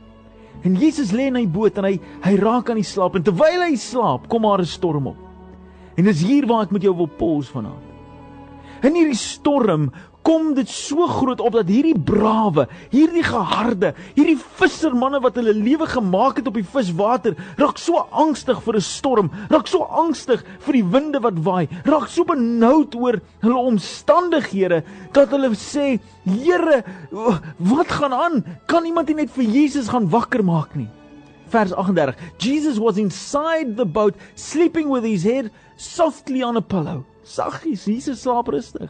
En 0.63 0.75
Jesus 0.77 1.11
lê 1.11 1.27
in 1.27 1.35
hy 1.35 1.47
boot 1.47 1.77
en 1.77 1.83
hy 1.83 1.99
hy 2.23 2.35
raak 2.37 2.69
aan 2.69 2.77
die 2.77 2.85
slaap 2.85 3.15
en 3.15 3.23
terwyl 3.23 3.65
hy 3.65 3.75
slaap, 3.75 4.29
kom 4.29 4.41
maar 4.41 4.61
'n 4.61 4.65
storm 4.65 5.07
op. 5.07 5.17
En 5.97 6.05
dis 6.05 6.21
hier 6.21 6.45
waar 6.45 6.63
ek 6.63 6.71
met 6.71 6.81
jou 6.83 6.95
wil 6.95 7.09
pos 7.09 7.49
vanaand. 7.49 7.81
In 8.83 8.93
hierdie 8.93 9.17
storm 9.17 9.91
kom 10.23 10.53
dit 10.55 10.69
so 10.71 11.05
groot 11.07 11.41
op 11.43 11.57
dat 11.57 11.69
hierdie 11.69 11.97
brawe, 11.99 12.65
hierdie 12.93 13.25
geharde, 13.27 13.93
hierdie 14.15 14.37
vissermanne 14.59 15.19
wat 15.23 15.37
hulle 15.39 15.53
lewe 15.55 15.87
gemaak 15.89 16.39
het 16.39 16.47
op 16.49 16.57
die 16.57 16.65
viswater, 16.65 17.35
raak 17.59 17.79
so 17.81 18.05
angstig 18.11 18.61
vir 18.63 18.75
'n 18.79 18.87
storm, 18.87 19.31
raak 19.51 19.67
so 19.67 19.83
angstig 19.83 20.43
vir 20.65 20.73
die 20.73 20.87
winde 20.95 21.19
wat 21.19 21.37
waai, 21.43 21.67
raak 21.85 22.07
so 22.07 22.23
benoud 22.23 22.95
oor 22.95 23.19
hulle 23.41 23.61
omstandighede 23.73 24.83
dat 25.11 25.29
hulle 25.29 25.49
sê, 25.55 25.99
"Here, 26.25 26.83
wat 27.59 27.87
gaan 27.87 28.13
aan? 28.13 28.45
Kan 28.67 28.85
iemand 28.85 29.15
net 29.15 29.29
vir 29.29 29.43
Jesus 29.43 29.89
gaan 29.89 30.09
wakker 30.09 30.43
maak 30.43 30.75
nie?" 30.75 30.89
Vers 31.49 31.73
38. 31.73 32.15
Jesus 32.37 32.79
was 32.79 32.97
inside 32.97 33.75
the 33.75 33.85
boat 33.85 34.15
sleeping 34.35 34.89
with 34.89 35.03
his 35.03 35.23
head 35.23 35.51
softly 35.75 36.41
on 36.41 36.57
a 36.57 36.61
pillow. 36.61 37.05
Saggies, 37.23 37.85
Jesus 37.85 38.21
slaap 38.21 38.47
rustig. 38.47 38.89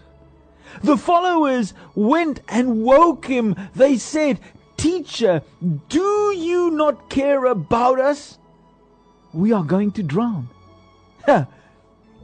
The 0.81 0.97
followers 0.97 1.73
went 1.95 2.41
and 2.47 2.83
woke 2.83 3.25
him. 3.25 3.55
They 3.75 3.97
said, 3.97 4.39
Teacher, 4.77 5.41
do 5.89 6.33
you 6.35 6.71
not 6.71 7.09
care 7.09 7.45
about 7.45 7.99
us? 7.99 8.37
We 9.33 9.51
are 9.53 9.63
going 9.63 9.91
to 9.93 10.03
drown. 10.03 10.49
Ha, 11.25 11.47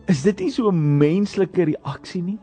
is 0.09 0.23
dit 0.23 0.39
nie 0.41 0.51
so 0.51 0.67
'n 0.67 0.97
menslike 0.99 1.55
reaksie 1.55 2.21
nie? 2.21 2.39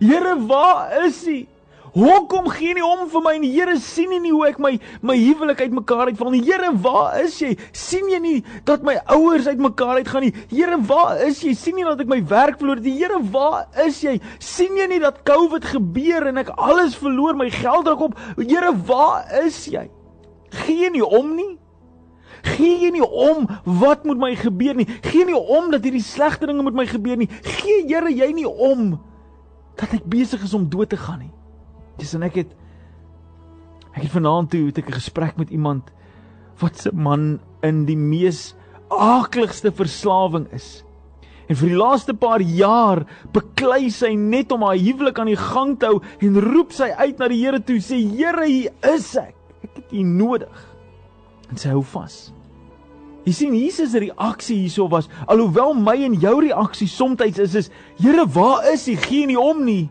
Here, 0.00 0.34
waar 0.34 1.04
is 1.06 1.22
U? 1.22 1.46
Hoekom 1.96 2.50
gee 2.52 2.74
nie 2.76 2.84
om 2.84 3.06
vir 3.08 3.22
my 3.24 3.32
en 3.38 3.44
die 3.46 3.54
Here 3.54 3.78
sien 3.80 4.10
nie 4.20 4.28
hoe 4.28 4.42
ek 4.50 4.58
my 4.60 4.74
my 5.00 5.14
huwelik 5.16 5.62
uitmekaar 5.64 6.10
uitval 6.10 6.34
nie. 6.34 6.42
Here, 6.44 6.68
waar 6.84 7.14
is 7.22 7.38
jy? 7.40 7.54
sien 7.72 8.10
jy 8.12 8.18
nie 8.20 8.40
dat 8.68 8.82
my 8.84 8.98
ouers 9.14 9.46
uitmekaar 9.48 10.02
uitgaan 10.02 10.26
nie? 10.26 10.34
Here, 10.50 10.76
waar 10.90 11.22
is 11.24 11.40
jy? 11.40 11.54
sien 11.56 11.78
nie 11.78 11.86
dat 11.86 12.02
ek 12.04 12.10
my 12.12 12.18
werk 12.28 12.58
verloor 12.60 12.82
het 12.82 12.84
nie? 12.84 12.98
Here, 12.98 13.16
waar 13.32 13.64
is 13.86 14.02
jy? 14.04 14.18
sien 14.44 14.76
jy 14.76 14.90
nie 14.90 14.98
dat 15.00 15.22
COVID 15.24 15.64
gebeur 15.70 16.26
en 16.28 16.42
ek 16.42 16.50
alles 16.52 16.98
verloor, 17.00 17.38
my 17.40 17.48
geld 17.54 17.88
raak 17.88 18.04
op? 18.10 18.20
Here, 18.42 18.74
waar 18.90 19.24
is 19.40 19.62
jy? 19.72 19.86
Gee 20.66 20.92
nie 20.92 21.04
om 21.04 21.32
nie. 21.38 21.54
Gee 22.44 22.74
jy 22.84 22.92
nie 22.98 23.06
om 23.06 23.48
wat 23.80 24.04
moet 24.04 24.20
my 24.20 24.34
gebeur 24.36 24.76
nie? 24.76 24.88
Gee 25.08 25.24
nie 25.24 25.38
om 25.40 25.72
dat 25.72 25.88
hierdie 25.88 26.04
slegte 26.04 26.52
dinge 26.52 26.68
met 26.68 26.76
my 26.76 26.84
gebeur 26.92 27.16
nie. 27.24 27.30
Gee 27.40 27.80
Here 27.88 28.12
jy 28.12 28.28
nie 28.36 28.46
om 28.52 28.98
dat 29.80 29.96
ek 29.96 30.04
besig 30.12 30.44
is 30.44 30.52
om 30.56 30.68
dood 30.68 30.92
te 30.92 31.00
gaan 31.00 31.24
nie. 31.24 31.32
Dis 31.98 32.14
en 32.16 32.26
ek 32.26 32.40
het 32.42 32.54
ek 33.96 34.02
het 34.04 34.12
vanaand 34.12 34.50
toe 34.52 34.66
het 34.68 34.78
ek 34.78 34.90
'n 34.90 35.00
gesprek 35.00 35.36
met 35.40 35.50
iemand 35.50 35.92
wat 36.60 36.78
se 36.78 36.90
man 36.92 37.40
in 37.62 37.84
die 37.86 37.96
mees 37.96 38.54
aakligste 38.88 39.72
verslawing 39.72 40.46
is. 40.52 40.84
En 41.48 41.56
vir 41.56 41.68
die 41.68 41.78
laaste 41.78 42.14
paar 42.14 42.40
jaar 42.40 43.04
beklei 43.32 43.90
sy 43.90 44.14
net 44.18 44.52
om 44.52 44.62
haar 44.66 44.78
huwelik 44.78 45.18
aan 45.18 45.30
die 45.30 45.38
gang 45.38 45.76
te 45.78 45.86
hou 45.86 46.00
en 46.20 46.40
roep 46.40 46.72
sy 46.72 46.90
uit 46.90 47.18
na 47.18 47.28
die 47.28 47.44
Here 47.44 47.60
toe 47.62 47.78
sê 47.78 48.00
Here 48.02 48.46
hier 48.46 48.72
is 48.82 49.16
ek. 49.16 49.34
Ek 49.62 49.70
het 49.74 49.92
U 49.92 50.02
nodig. 50.02 50.64
En 51.50 51.56
sy 51.56 51.70
hou 51.70 51.82
vas. 51.82 52.32
Jy 53.26 53.32
sien 53.32 53.54
Jesus 53.54 53.90
se 53.90 53.98
reaksie 53.98 54.56
hierso 54.56 54.88
was 54.90 55.08
alhoewel 55.26 55.74
my 55.74 55.96
en 56.06 56.14
jou 56.14 56.40
reaksie 56.40 56.88
soms 56.88 57.22
is 57.26 57.54
is 57.54 57.70
Here 57.98 58.26
waar 58.26 58.66
is 58.72 58.88
U? 58.88 58.96
Gee 58.96 59.26
nie 59.26 59.38
om 59.38 59.64
nie 59.64 59.88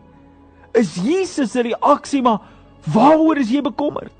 is 0.76 0.94
Jesus 1.00 1.52
se 1.52 1.64
reaksie 1.66 2.22
maar 2.22 2.44
waaroor 2.92 3.40
is 3.42 3.50
jy 3.50 3.62
bekommerd? 3.66 4.12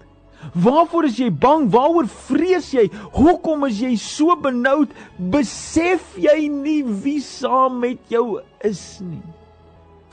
Waarvoor 0.55 1.09
is 1.09 1.19
jy 1.19 1.31
bang? 1.31 1.67
Waaroor 1.73 2.07
vrees 2.29 2.71
jy? 2.75 2.87
Hoekom 3.17 3.67
is 3.69 3.81
jy 3.83 3.95
so 4.01 4.37
benoud? 4.39 4.93
Besef 5.19 6.15
jy 6.21 6.47
nie 6.53 6.83
wie 6.85 7.21
saam 7.25 7.81
met 7.83 8.01
jou 8.13 8.41
is 8.65 8.99
nie? 9.03 9.23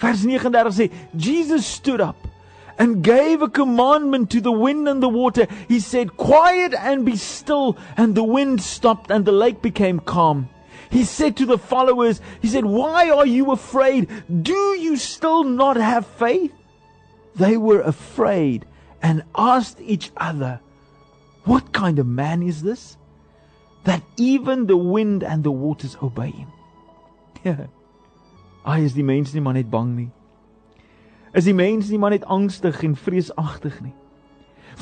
Vers 0.02 0.24
39 0.26 0.76
sê 0.76 0.90
Jesus 1.16 1.68
stood 1.70 2.02
up 2.02 2.28
and 2.78 3.04
gave 3.04 3.42
a 3.42 3.48
commandment 3.48 4.32
to 4.32 4.42
the 4.42 4.52
wind 4.52 4.90
and 4.90 5.04
the 5.04 5.10
water. 5.10 5.48
He 5.70 5.80
said, 5.80 6.18
"Quiet 6.18 6.74
and 6.74 7.06
be 7.06 7.16
still." 7.16 7.78
And 7.96 8.16
the 8.16 8.24
wind 8.24 8.62
stopped 8.62 9.12
and 9.12 9.26
the 9.26 9.32
lake 9.32 9.62
became 9.62 10.00
calm. 10.00 10.50
He 10.94 11.06
said 11.06 11.38
to 11.38 11.48
the 11.48 11.58
followers, 11.58 12.22
He 12.40 12.48
said, 12.48 12.66
Why 12.66 13.10
are 13.10 13.26
you 13.26 13.52
afraid? 13.52 14.10
Do 14.30 14.78
you 14.78 14.96
still 14.96 15.44
not 15.44 15.76
have 15.76 16.06
faith? 16.06 16.54
They 17.36 17.58
were 17.58 17.82
afraid 17.82 18.68
and 19.02 19.24
asked 19.36 19.82
each 19.82 20.12
other, 20.16 20.60
What 21.46 21.74
kind 21.74 21.98
of 21.98 22.06
man 22.06 22.44
is 22.44 22.62
this? 22.62 22.96
That 23.86 24.04
even 24.18 24.68
the 24.68 24.78
wind 24.78 25.24
and 25.24 25.44
the 25.44 25.50
waters 25.52 25.98
obey 26.00 26.30
him. 26.30 26.54
Ja. 27.44 27.56
Ai 28.66 28.86
is 28.86 28.94
die 28.94 29.04
mens 29.04 29.34
nie 29.34 29.42
maar 29.42 29.58
net 29.58 29.72
bang 29.72 29.96
nie. 29.96 30.12
Is 31.34 31.50
die 31.50 31.58
mens 31.58 31.90
nie 31.90 31.98
maar 31.98 32.14
net 32.14 32.24
angstig 32.30 32.84
en 32.86 32.94
vreesagtig 32.96 33.82
nie. 33.82 33.96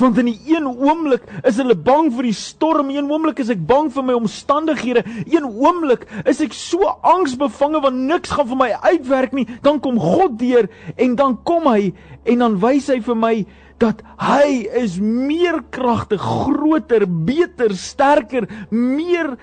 Want 0.00 0.18
in 0.18 0.30
die 0.30 0.54
een 0.54 0.66
oomblik 0.66 1.24
is 1.46 1.58
hulle 1.60 1.76
bang 1.76 2.10
vir 2.14 2.28
die 2.30 2.36
storm, 2.36 2.90
een 2.92 3.10
oomblik 3.10 3.42
is 3.42 3.50
ek 3.52 3.60
bang 3.68 3.90
vir 3.92 4.06
my 4.08 4.16
omstandighede, 4.16 5.04
een 5.26 5.46
oomblik 5.46 6.06
is 6.28 6.40
ek 6.44 6.56
so 6.56 6.88
angsbevange 7.02 7.82
want 7.84 8.04
niks 8.08 8.32
gaan 8.32 8.48
vir 8.52 8.60
my 8.62 8.70
uitwerk 8.92 9.34
nie. 9.36 9.46
Dan 9.64 9.80
kom 9.84 10.00
God 10.00 10.38
deur 10.40 10.70
en 10.96 11.16
dan 11.18 11.36
kom 11.44 11.68
hy 11.70 11.92
en 12.24 12.46
dan 12.46 12.60
wys 12.62 12.88
hy 12.92 13.00
vir 13.04 13.18
my 13.18 13.34
dat 13.82 14.02
hy 14.22 14.62
is 14.78 15.00
meer 15.02 15.58
kragtig, 15.74 16.22
groter, 16.22 17.02
beter, 17.26 17.74
sterker, 17.74 18.46
meer 18.70 19.34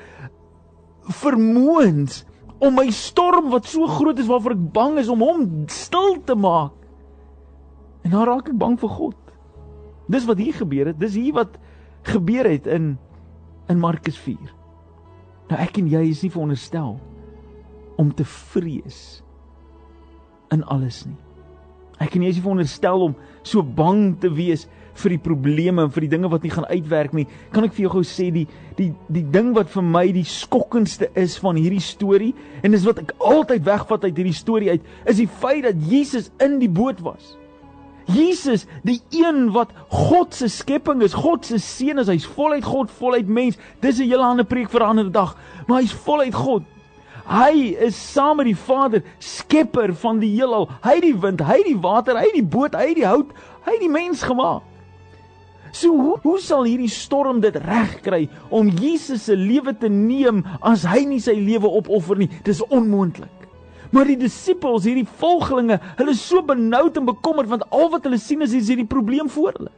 vermoëns 1.20 2.24
om 2.64 2.76
my 2.76 2.88
storm 2.96 3.50
wat 3.54 3.68
so 3.68 3.88
groot 3.88 4.20
is 4.20 4.30
waarvoor 4.30 4.56
ek 4.56 4.68
bang 4.76 5.00
is 5.02 5.12
om 5.12 5.24
hom 5.24 5.46
stil 5.72 6.20
te 6.28 6.36
maak. 6.36 6.76
En 8.04 8.16
dan 8.16 8.28
raak 8.28 8.52
ek 8.52 8.60
bang 8.60 8.78
vir 8.80 8.96
God. 8.96 9.29
Dis 10.10 10.26
wat 10.26 10.42
hier 10.42 10.56
gebeur 10.58 10.90
het. 10.92 11.00
Dis 11.00 11.18
hier 11.20 11.36
wat 11.38 11.60
gebeur 12.10 12.50
het 12.50 12.68
in 12.68 12.98
in 13.70 13.78
Markus 13.78 14.18
4. 14.18 14.38
Nou 15.50 15.58
ek 15.62 15.78
en 15.78 15.90
jy 15.92 16.02
is 16.10 16.24
nie 16.26 16.32
veronderstel 16.34 16.96
om 18.02 18.14
te 18.16 18.26
vrees 18.26 19.22
in 20.54 20.64
alles 20.74 21.04
nie. 21.06 21.18
Ek 22.02 22.16
en 22.16 22.24
jy 22.24 22.32
is 22.32 22.40
nie 22.40 22.46
veronderstel 22.46 23.04
om 23.10 23.16
so 23.46 23.62
bang 23.62 24.16
te 24.22 24.32
wees 24.34 24.66
vir 25.00 25.14
die 25.14 25.22
probleme 25.22 25.84
en 25.86 25.92
vir 25.94 26.06
die 26.06 26.12
dinge 26.16 26.32
wat 26.32 26.46
nie 26.46 26.54
gaan 26.54 26.68
uitwerk 26.70 27.14
nie. 27.16 27.28
Kan 27.54 27.68
ek 27.68 27.76
vir 27.76 27.86
jou 27.86 27.92
gou 27.98 28.04
sê 28.08 28.30
die 28.34 28.46
die 28.80 28.90
die 29.12 29.26
ding 29.36 29.52
wat 29.58 29.70
vir 29.74 29.86
my 29.86 30.06
die 30.16 30.26
skokkendste 30.28 31.12
is 31.20 31.38
van 31.44 31.60
hierdie 31.60 31.84
storie 31.84 32.32
en 32.64 32.74
dis 32.74 32.88
wat 32.88 33.04
ek 33.04 33.14
altyd 33.20 33.68
wegvat 33.68 34.08
uit 34.08 34.16
hierdie 34.16 34.38
storie 34.38 34.74
uit, 34.74 34.90
is 35.06 35.20
die 35.22 35.30
feit 35.30 35.68
dat 35.68 35.86
Jesus 35.92 36.32
in 36.42 36.58
die 36.64 36.72
boot 36.72 37.04
was. 37.06 37.36
Jesus, 38.14 38.66
die 38.84 39.02
een 39.14 39.52
wat 39.54 39.72
God 39.90 40.34
se 40.36 40.48
skepping 40.50 41.04
is, 41.06 41.14
God 41.14 41.46
se 41.46 41.60
seun 41.62 42.02
is, 42.02 42.10
hy's 42.10 42.28
voluit 42.36 42.66
God, 42.66 42.92
voluit 43.00 43.28
mens. 43.28 43.58
Dis 43.82 44.00
'n 44.00 44.10
hele 44.10 44.24
ander 44.24 44.46
preek 44.46 44.70
vir 44.70 44.82
'n 44.82 44.90
ander 44.90 45.12
dag, 45.12 45.36
maar 45.68 45.82
hy's 45.82 45.94
voluit 45.94 46.34
God. 46.34 46.64
Hy 47.30 47.76
is 47.80 47.96
saam 48.14 48.38
met 48.38 48.46
die 48.46 48.58
Vader, 48.58 49.04
skepper 49.20 49.94
van 49.94 50.20
die 50.20 50.34
heelal. 50.34 50.70
Hy 50.82 50.96
het 50.98 51.06
die 51.06 51.20
wind, 51.22 51.42
hy 51.42 51.58
het 51.58 51.66
die 51.66 51.78
water, 51.78 52.18
hy 52.18 52.26
het 52.26 52.34
die 52.34 52.44
boot, 52.58 52.74
hy 52.74 52.88
het 52.88 52.96
die 52.96 53.06
hout, 53.06 53.34
hy 53.66 53.72
het 53.72 53.80
die 53.80 53.90
mens 53.90 54.24
gemaak. 54.24 54.64
So 55.72 55.94
hoe, 55.94 56.18
hoe 56.24 56.40
sal 56.42 56.66
hierdie 56.66 56.90
storm 56.90 57.42
dit 57.44 57.56
regkry 57.56 58.28
om 58.50 58.72
Jesus 58.82 59.28
se 59.30 59.36
lewe 59.38 59.76
te 59.78 59.90
neem 59.90 60.42
as 60.66 60.88
hy 60.90 61.04
nie 61.06 61.22
sy 61.22 61.36
lewe 61.38 61.70
opoffer 61.70 62.18
nie? 62.18 62.30
Dis 62.44 62.64
onmoontlik. 62.66 63.39
Maar 63.90 64.06
die 64.06 64.20
disippels, 64.22 64.86
hierdie 64.86 65.08
volgelinge, 65.20 65.80
hulle 65.98 66.14
is 66.14 66.22
so 66.22 66.44
benoud 66.46 66.98
en 67.00 67.08
bekommerd 67.10 67.50
want 67.50 67.66
al 67.74 67.90
wat 67.94 68.06
hulle 68.06 68.20
sien 68.22 68.46
is 68.46 68.54
hierdie 68.54 68.88
probleem 68.90 69.30
voor 69.30 69.56
hulle. 69.58 69.72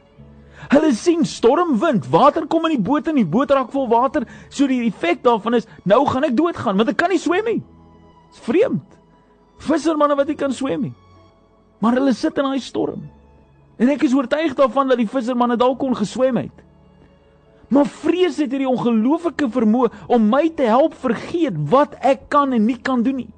Hulle 0.72 0.92
sien 0.94 1.24
stormwind, 1.26 2.06
water 2.12 2.46
kom 2.46 2.68
in 2.68 2.76
die 2.76 2.84
boot 2.84 3.08
en 3.10 3.18
die 3.18 3.28
boot 3.28 3.50
raak 3.50 3.72
vol 3.72 3.88
water. 3.90 4.26
So 4.52 4.68
die 4.70 4.84
effek 4.86 5.22
daarvan 5.24 5.58
is 5.58 5.68
nou 5.88 6.04
gaan 6.08 6.28
ek 6.28 6.36
doodgaan 6.38 6.78
want 6.78 6.92
ek 6.92 7.00
kan 7.00 7.12
nie 7.12 7.20
swem 7.20 7.48
nie. 7.48 7.62
Dis 8.32 8.44
vreemd. 8.46 8.98
Vissermanne 9.62 10.16
wat 10.18 10.30
nie 10.30 10.38
kan 10.38 10.54
swem 10.54 10.88
nie. 10.88 10.94
Maar 11.82 11.98
hulle 11.98 12.14
sit 12.14 12.38
in 12.38 12.46
daai 12.46 12.62
storm. 12.62 13.08
En 13.80 13.90
ek 13.90 14.04
is 14.06 14.14
oortuig 14.14 14.54
daarvan 14.58 14.92
dat 14.92 15.00
die 15.00 15.10
vissermanne 15.10 15.58
dalk 15.58 15.80
kon 15.80 15.96
geswem 15.98 16.38
het. 16.44 16.64
Maar 17.72 17.88
vrees 17.88 18.36
het 18.36 18.52
hierdie 18.52 18.68
ongelooflike 18.68 19.48
vermoë 19.50 19.90
om 20.12 20.26
my 20.30 20.44
te 20.56 20.68
help 20.68 20.94
vergeet 21.00 21.56
wat 21.72 21.96
ek 22.04 22.28
kan 22.30 22.52
en 22.52 22.66
nie 22.68 22.76
kan 22.76 23.02
doen 23.02 23.24
nie. 23.24 23.30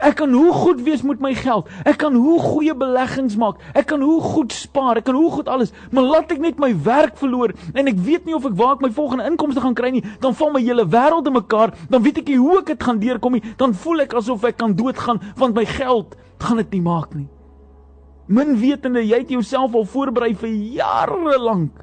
Ek 0.00 0.16
kan 0.16 0.32
hoe 0.32 0.52
goed 0.52 0.80
wees 0.86 1.02
met 1.02 1.20
my 1.20 1.34
geld. 1.34 1.68
Ek 1.84 1.98
kan 2.00 2.14
hoe 2.14 2.38
goeie 2.40 2.74
beleggings 2.74 3.36
maak. 3.36 3.60
Ek 3.74 3.86
kan 3.90 4.00
hoe 4.00 4.20
goed 4.20 4.52
spaar. 4.52 5.00
Ek 5.00 5.04
kan 5.08 5.18
hoe 5.18 5.30
goed 5.30 5.48
alles, 5.48 5.72
maar 5.90 6.06
laat 6.08 6.32
ek 6.32 6.40
net 6.40 6.58
my 6.62 6.72
werk 6.84 7.18
verloor 7.20 7.52
en 7.74 7.90
ek 7.90 7.98
weet 8.06 8.24
nie 8.26 8.34
of 8.36 8.46
ek 8.48 8.56
waar 8.56 8.76
ek 8.78 8.86
my 8.86 8.90
volgende 8.94 9.26
inkomste 9.28 9.60
gaan 9.64 9.76
kry 9.76 9.90
nie, 9.94 10.04
dan 10.20 10.34
val 10.38 10.52
my 10.54 10.62
hele 10.62 10.86
wêreld 10.88 11.28
in 11.28 11.36
mekaar. 11.36 11.74
Dan 11.90 12.02
weet 12.02 12.22
ek 12.22 12.32
nie 12.32 12.40
hoe 12.40 12.58
ek 12.62 12.72
dit 12.72 12.88
gaan 12.88 13.00
deurkom 13.02 13.36
nie. 13.36 13.44
Dan 13.60 13.74
voel 13.74 14.06
ek 14.06 14.16
asof 14.18 14.44
ek 14.48 14.58
kan 14.62 14.76
doodgaan 14.78 15.20
want 15.36 15.56
my 15.56 15.64
geld 15.68 16.16
gaan 16.42 16.60
dit 16.62 16.76
nie 16.78 16.84
maak 16.84 17.14
nie. 17.14 17.28
Min 18.32 18.56
wetende 18.60 19.02
jy 19.04 19.24
het 19.24 19.32
jouself 19.34 19.74
al 19.74 19.84
voorberei 19.88 20.32
vir 20.38 20.52
jare 20.78 21.38
lank 21.38 21.82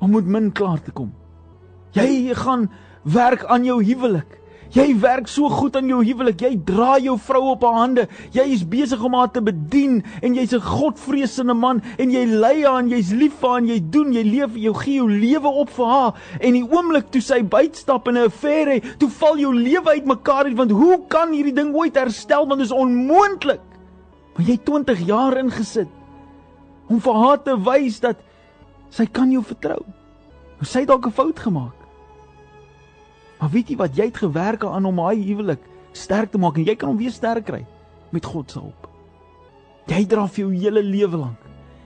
om 0.00 0.10
met 0.16 0.26
min 0.26 0.50
klaar 0.52 0.80
te 0.82 0.92
kom. 0.92 1.12
Jy 1.94 2.34
gaan 2.34 2.68
werk 3.04 3.44
aan 3.44 3.64
jou 3.64 3.78
huwelik. 3.84 4.40
Jy 4.74 4.88
werk 4.98 5.28
so 5.30 5.46
goed 5.54 5.76
aan 5.78 5.86
jou 5.86 6.00
huwelik. 6.02 6.40
Jy 6.42 6.56
dra 6.66 6.96
jou 6.98 7.14
vrou 7.22 7.42
op 7.52 7.62
haar 7.62 7.76
hande. 7.78 8.04
Jy 8.34 8.42
is 8.56 8.64
besig 8.66 9.02
om 9.06 9.14
haar 9.14 9.30
te 9.30 9.42
bedien 9.44 10.00
en 10.20 10.34
jy's 10.34 10.52
'n 10.52 10.60
godvreesende 10.60 11.54
man 11.54 11.80
en 11.96 12.10
jy 12.10 12.24
lei 12.26 12.64
haar 12.64 12.80
en 12.82 12.88
jy's 12.90 13.12
lief 13.12 13.38
vir 13.38 13.48
haar 13.48 13.58
en 13.58 13.68
jy 13.68 13.80
doen, 13.90 14.12
jy 14.12 14.22
leef, 14.22 14.56
jy 14.56 14.72
gee 14.74 14.94
jou 14.94 15.08
lewe 15.10 15.46
op 15.46 15.70
vir 15.70 15.86
haar. 15.86 16.14
En 16.40 16.52
die 16.52 16.66
oomblik 16.66 17.10
toe 17.10 17.20
sy 17.20 17.42
buitstap 17.42 18.08
in 18.08 18.18
'n 18.18 18.26
affære, 18.26 18.98
toe 18.98 19.08
val 19.08 19.38
jou 19.38 19.54
lewe 19.54 19.90
uitmekaar 19.94 20.44
uit 20.46 20.56
want 20.56 20.70
hoe 20.70 21.00
kan 21.08 21.32
hierdie 21.32 21.54
ding 21.54 21.74
ooit 21.74 21.94
herstel 21.94 22.46
want 22.46 22.58
dit 22.58 22.66
is 22.66 22.72
onmoontlik. 22.72 23.60
Maar 24.36 24.46
jy 24.46 24.58
20 24.64 25.06
jaar 25.06 25.38
ingesit 25.38 25.88
om 26.88 27.00
vir 27.00 27.14
haar 27.14 27.42
te 27.42 27.56
wys 27.56 28.00
dat 28.00 28.16
sy 28.90 29.06
kan 29.06 29.30
jou 29.30 29.42
vertrou. 29.42 29.84
Nou 30.58 30.66
sy 30.66 30.84
dalk 30.84 31.06
'n 31.06 31.12
fout 31.12 31.38
gemaak. 31.38 31.83
Maar 33.44 33.52
weet 33.52 33.74
jy 33.74 33.74
wat 33.76 33.92
jy 33.92 34.06
het 34.08 34.16
gewerk 34.22 34.62
aan 34.64 34.86
om 34.88 35.02
hy 35.04 35.18
huwelik 35.20 35.60
sterk 35.92 36.30
te 36.32 36.38
maak 36.40 36.56
en 36.56 36.64
jy 36.64 36.74
kan 36.80 36.88
hom 36.88 36.96
weer 36.96 37.12
sterk 37.12 37.44
kry 37.44 37.58
met 38.08 38.24
God 38.24 38.48
se 38.48 38.56
hulp. 38.56 38.86
Jy 39.90 40.00
dra 40.08 40.24
vir 40.32 40.46
jou 40.46 40.52
hele 40.62 40.80
lewe 40.80 41.20
lank. 41.26 41.42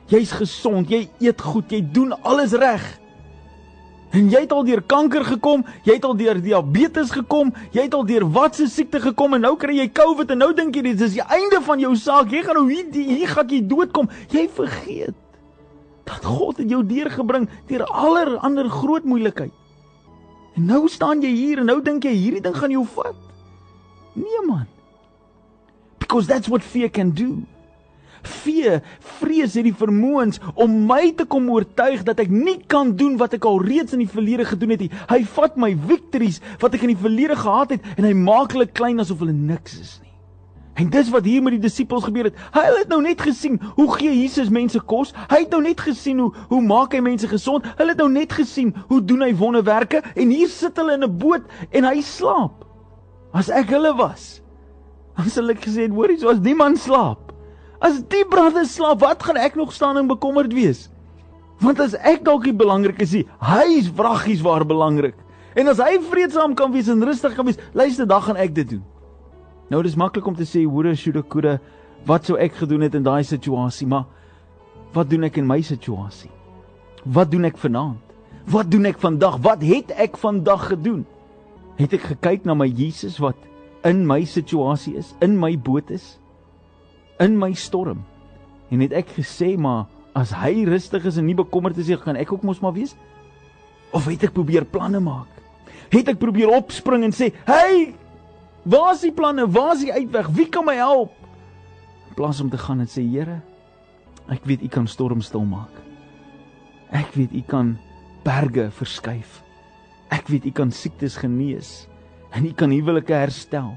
Jy's 0.07 0.37
gesond, 0.39 0.87
jy 0.87 1.09
eet 1.19 1.43
goed, 1.43 1.75
jy 1.75 1.83
doen 1.83 2.15
alles 2.23 2.55
reg. 2.63 2.87
En 4.15 4.31
jy 4.31 4.45
het 4.47 4.55
al 4.55 4.63
deur 4.71 4.85
kanker 4.87 5.27
gekom, 5.33 5.67
jy 5.83 5.99
het 5.99 6.07
al 6.07 6.15
deur 6.23 6.39
diabetes 6.47 7.11
gekom, 7.19 7.51
jy 7.75 7.89
het 7.89 7.99
al 7.99 8.07
deur 8.07 8.31
watse 8.39 8.71
siekte 8.71 9.03
gekom 9.11 9.35
en 9.35 9.49
nou 9.49 9.57
kry 9.59 9.81
jy 9.81 9.91
COVID 9.99 10.31
en 10.37 10.45
nou 10.47 10.53
dink 10.55 10.79
jy 10.79 10.87
dit 10.93 11.07
is 11.11 11.19
die 11.19 11.27
einde 11.27 11.59
van 11.67 11.83
jou 11.83 11.97
saak. 11.99 12.31
Jy 12.31 12.47
gaan 12.47 12.63
nou 12.63 12.69
hier 12.71 12.87
hier 12.95 13.35
gaan 13.35 13.51
jy 13.51 13.65
doodkom. 13.67 14.15
Jy 14.31 14.47
vergeet 14.47 15.19
dat 16.07 16.23
God 16.23 16.63
het 16.63 16.71
jou 16.71 16.87
deurgebring 16.87 17.51
deur 17.67 17.91
allerlei 17.91 18.71
groot 18.71 19.03
moeilikheid. 19.03 19.51
En 20.57 20.65
nou 20.67 20.89
staan 20.89 21.23
jy 21.23 21.31
hier 21.35 21.63
en 21.63 21.71
nou 21.71 21.79
dink 21.85 22.05
jy 22.05 22.15
hierdie 22.15 22.43
ding 22.45 22.57
gaan 22.57 22.75
jou 22.75 22.87
vat. 22.95 23.17
Nee 24.19 24.43
man. 24.47 24.67
Because 25.99 26.27
that's 26.27 26.49
what 26.49 26.63
fear 26.63 26.89
can 26.89 27.11
do. 27.11 27.43
Fear, 28.23 28.81
vrees 29.21 29.55
het 29.55 29.67
die 29.69 29.77
vermoëns 29.77 30.41
om 30.59 30.75
my 30.89 31.13
te 31.17 31.27
kom 31.31 31.47
oortuig 31.55 32.03
dat 32.07 32.19
ek 32.25 32.33
nie 32.33 32.57
kan 32.67 32.97
doen 32.99 33.15
wat 33.21 33.37
ek 33.39 33.47
al 33.47 33.61
reeds 33.63 33.95
in 33.95 34.03
die 34.03 34.11
verlede 34.11 34.49
gedoen 34.49 34.75
het 34.75 34.85
nie. 34.87 34.91
Hy 35.11 35.23
vat 35.37 35.57
my 35.61 35.71
victories 35.89 36.41
wat 36.63 36.75
ek 36.75 36.89
in 36.89 36.95
die 36.97 37.01
verlede 37.05 37.39
gehad 37.39 37.77
het 37.77 37.89
en 37.97 38.09
hy 38.09 38.15
maak 38.19 38.57
hulle 38.57 38.67
klein 38.67 38.99
asof 39.05 39.23
hulle 39.23 39.37
niks 39.37 39.79
is 39.79 39.97
nie. 40.03 40.08
En 40.79 40.87
dis 40.95 41.09
wat 41.11 41.25
hier 41.27 41.43
met 41.43 41.57
die 41.57 41.65
disippels 41.65 42.05
gebeur 42.07 42.29
het. 42.29 42.37
Hulle 42.55 42.79
het 42.79 42.91
nou 42.93 43.01
net 43.03 43.23
gesien 43.27 43.57
hoe 43.75 43.89
gee 43.97 44.13
Jesus 44.15 44.51
mense 44.55 44.79
kos. 44.87 45.11
Hy 45.27 45.41
het 45.43 45.55
nou 45.55 45.59
net 45.65 45.81
gesien 45.83 46.21
hoe 46.23 46.29
hoe 46.53 46.61
maak 46.63 46.93
hy 46.95 47.01
mense 47.03 47.27
gesond. 47.29 47.67
Hulle 47.81 47.97
het 47.97 48.03
nou 48.03 48.11
net 48.13 48.37
gesien 48.37 48.71
hoe 48.87 49.01
doen 49.03 49.25
hy 49.27 49.33
wonderwerke 49.37 50.05
en 50.15 50.31
hier 50.31 50.51
sit 50.53 50.79
hulle 50.79 50.95
in 50.95 51.03
'n 51.05 51.17
boot 51.19 51.43
en 51.71 51.85
hy 51.85 52.01
slaap. 52.01 52.63
As 53.35 53.51
ek 53.51 53.75
hulle 53.75 53.93
was, 53.97 54.41
dan 55.17 55.27
sou 55.31 55.51
ek 55.51 55.67
gesê, 55.67 55.91
"Hoorie, 55.91 56.19
so 56.19 56.29
as 56.29 56.39
niemand 56.39 56.79
slaap. 56.79 57.33
As 57.81 58.01
die 58.03 58.25
broeder 58.25 58.65
slaap, 58.65 59.01
wat 59.01 59.23
gaan 59.23 59.37
ek 59.37 59.57
nog 59.57 59.73
staan 59.73 59.99
en 59.99 60.07
bekommerd 60.07 60.53
wees?" 60.53 60.89
Want 61.61 61.81
as 61.81 61.95
ek 61.95 62.25
dalk 62.25 62.45
nie 62.45 62.55
belangrik 62.55 63.01
is 63.03 63.13
hy 63.13 63.65
is 63.79 63.89
vraggies 63.89 64.43
waar 64.43 64.65
belangrik. 64.65 65.15
En 65.57 65.67
as 65.69 65.79
hy 65.79 65.99
vreedsaam 65.99 66.55
kan 66.55 66.73
wees 66.73 66.89
en 66.89 67.05
rustig 67.05 67.35
kan 67.35 67.45
wees, 67.45 67.59
luister, 67.75 68.07
dan 68.07 68.23
gaan 68.23 68.37
ek 68.37 68.55
dit 68.55 68.69
doen. 68.69 68.85
Nou 69.69 69.83
dis 69.85 69.97
maklik 70.01 70.27
om 70.27 70.37
te 70.37 70.47
sê 70.49 70.65
hoere 70.65 70.95
shoulda 70.97 71.23
coulda 71.23 71.59
wat 72.09 72.29
sou 72.29 72.39
ek 72.41 72.55
gedoen 72.63 72.87
het 72.87 72.95
in 72.97 73.05
daai 73.05 73.25
situasie, 73.27 73.87
maar 73.87 74.07
wat 74.95 75.11
doen 75.11 75.27
ek 75.29 75.41
in 75.41 75.49
my 75.49 75.61
situasie? 75.65 76.31
Wat 77.05 77.31
doen 77.31 77.49
ek 77.49 77.59
vanaand? 77.61 78.01
Wat 78.49 78.71
doen 78.73 78.89
ek 78.89 79.01
vandag? 79.03 79.37
Wat 79.45 79.65
het 79.67 79.93
ek 80.01 80.17
vandag 80.21 80.71
gedoen? 80.73 81.03
Het 81.79 81.99
ek 81.99 82.07
gekyk 82.15 82.47
na 82.49 82.57
my 82.57 82.67
Jesus 82.71 83.19
wat 83.21 83.37
in 83.87 84.07
my 84.09 84.23
situasie 84.27 84.97
is, 84.99 85.13
in 85.23 85.37
my 85.39 85.53
boot 85.55 85.93
is, 85.95 86.17
in 87.21 87.37
my 87.39 87.53
storm? 87.53 88.07
En 88.73 88.81
het 88.85 88.95
ek 88.97 89.13
gesê 89.19 89.53
maar 89.61 89.87
as 90.17 90.33
hy 90.35 90.65
rustig 90.67 91.05
is 91.07 91.21
en 91.21 91.29
nie 91.29 91.37
bekommerd 91.37 91.77
is 91.79 91.91
nie, 91.93 92.01
gaan 92.01 92.19
ek 92.19 92.33
ook 92.33 92.47
mos 92.47 92.63
maar 92.65 92.75
wees? 92.75 92.97
Of 93.93 94.09
het 94.09 94.25
ek 94.29 94.35
probeer 94.37 94.67
planne 94.69 95.01
maak? 95.05 95.29
Het 95.93 96.15
ek 96.15 96.21
probeer 96.21 96.51
opspring 96.57 97.05
en 97.05 97.13
sê, 97.13 97.33
"Hey, 97.47 97.95
Waar 98.69 98.93
is 98.93 99.01
die 99.07 99.15
planne? 99.17 99.47
Waar 99.49 99.73
is 99.79 99.87
die 99.87 99.93
uitweg? 99.93 100.29
Wie 100.37 100.49
kan 100.53 100.67
my 100.69 100.77
help? 100.77 101.15
In 102.11 102.17
plaas 102.19 102.41
om 102.43 102.51
te 102.53 102.61
gaan 102.61 102.83
en 102.85 102.91
sê 102.91 103.01
Here, 103.01 103.41
ek 104.29 104.45
weet 104.49 104.67
U 104.67 104.69
kan 104.73 104.89
storms 104.91 105.31
stil 105.31 105.47
maak. 105.49 105.73
Ek 106.93 107.15
weet 107.17 107.33
U 107.33 107.43
kan 107.49 107.77
berge 108.27 108.69
verskuif. 108.77 109.41
Ek 110.13 110.29
weet 110.29 110.51
U 110.51 110.53
kan 110.53 110.73
siektes 110.75 111.17
genees 111.21 111.87
en 112.37 112.45
U 112.45 112.53
kan 112.53 112.75
huwelike 112.75 113.17
herstel. 113.17 113.73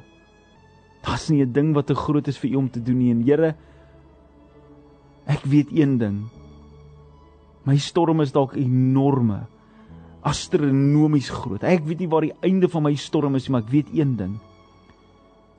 Daar's 1.05 1.29
nie 1.31 1.41
'n 1.45 1.53
ding 1.53 1.73
wat 1.73 1.87
te 1.87 1.95
groot 1.95 2.27
is 2.27 2.37
vir 2.37 2.51
U 2.51 2.55
om 2.55 2.69
te 2.69 2.83
doen 2.83 2.97
nie 2.97 3.11
en 3.11 3.23
Here, 3.23 3.55
ek 5.25 5.43
weet 5.45 5.71
een 5.71 5.97
ding. 5.97 6.27
My 7.63 7.77
storm 7.77 8.19
is 8.21 8.31
dalk 8.31 8.55
enorme 8.55 9.47
astronomies 10.21 11.29
groot. 11.29 11.63
Ek 11.63 11.85
weet 11.85 11.99
nie 11.99 12.09
waar 12.09 12.21
die 12.21 12.35
einde 12.43 12.67
van 12.67 12.83
my 12.83 12.95
storm 12.95 13.35
is 13.35 13.47
nie, 13.47 13.51
maar 13.51 13.61
ek 13.61 13.71
weet 13.71 13.87
een 13.93 14.17
ding 14.17 14.39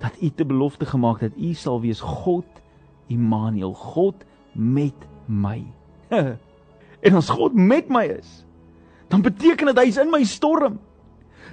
dat 0.03 0.19
U 0.21 0.31
te 0.35 0.47
belofte 0.47 0.87
gemaak 0.87 1.23
het 1.23 1.35
dat 1.35 1.45
U 1.45 1.55
sal 1.55 1.81
wees 1.81 2.01
God 2.01 2.47
Immanuel, 3.07 3.75
God 3.75 4.25
met 4.53 5.07
my. 5.27 5.63
en 7.07 7.19
as 7.19 7.29
God 7.31 7.55
met 7.55 7.89
my 7.89 8.05
is, 8.19 8.43
dan 9.09 9.23
beteken 9.23 9.71
dit 9.73 9.79
hy 9.79 9.91
is 9.91 10.01
in 10.01 10.11
my 10.11 10.25
storm. 10.25 10.81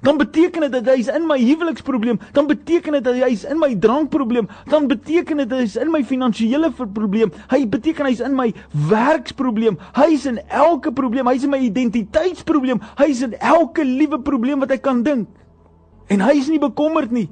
dan 0.01 0.17
beteken 0.17 0.61
dit 0.61 0.71
dat 0.71 0.85
hy 0.87 0.99
is 1.01 1.09
in 1.11 1.25
my 1.27 1.37
huweliksprobleem, 1.41 2.19
dan 2.35 2.47
beteken 2.47 2.95
dit 2.97 3.03
dat 3.03 3.17
hy 3.19 3.31
is 3.35 3.43
in 3.47 3.59
my 3.59 3.71
drankprobleem, 3.75 4.47
dan 4.69 4.87
beteken 4.87 5.41
dit 5.43 5.49
dat 5.49 5.59
hy 5.59 5.67
is 5.67 5.75
in 5.79 5.91
my 5.91 6.01
finansiële 6.07 6.71
probleem, 6.93 7.33
hy 7.51 7.61
beteken 7.67 8.07
hy 8.07 8.13
is 8.15 8.23
in 8.23 8.37
my 8.37 8.47
werksprobleem, 8.89 9.79
hy 9.97 10.09
is 10.15 10.27
in 10.29 10.39
elke 10.47 10.93
probleem, 10.95 11.27
hy 11.27 11.35
is 11.39 11.47
in 11.47 11.53
my 11.53 11.61
identiteitsprobleem, 11.67 12.81
hy 13.01 13.09
is 13.11 13.25
in 13.27 13.35
elke 13.39 13.85
liewe 13.87 14.21
probleem 14.23 14.63
wat 14.63 14.73
ek 14.75 14.85
kan 14.85 15.03
dink. 15.03 15.27
En 16.09 16.23
hy 16.25 16.37
is 16.39 16.49
nie 16.49 16.61
bekommerd 16.61 17.11
nie, 17.13 17.27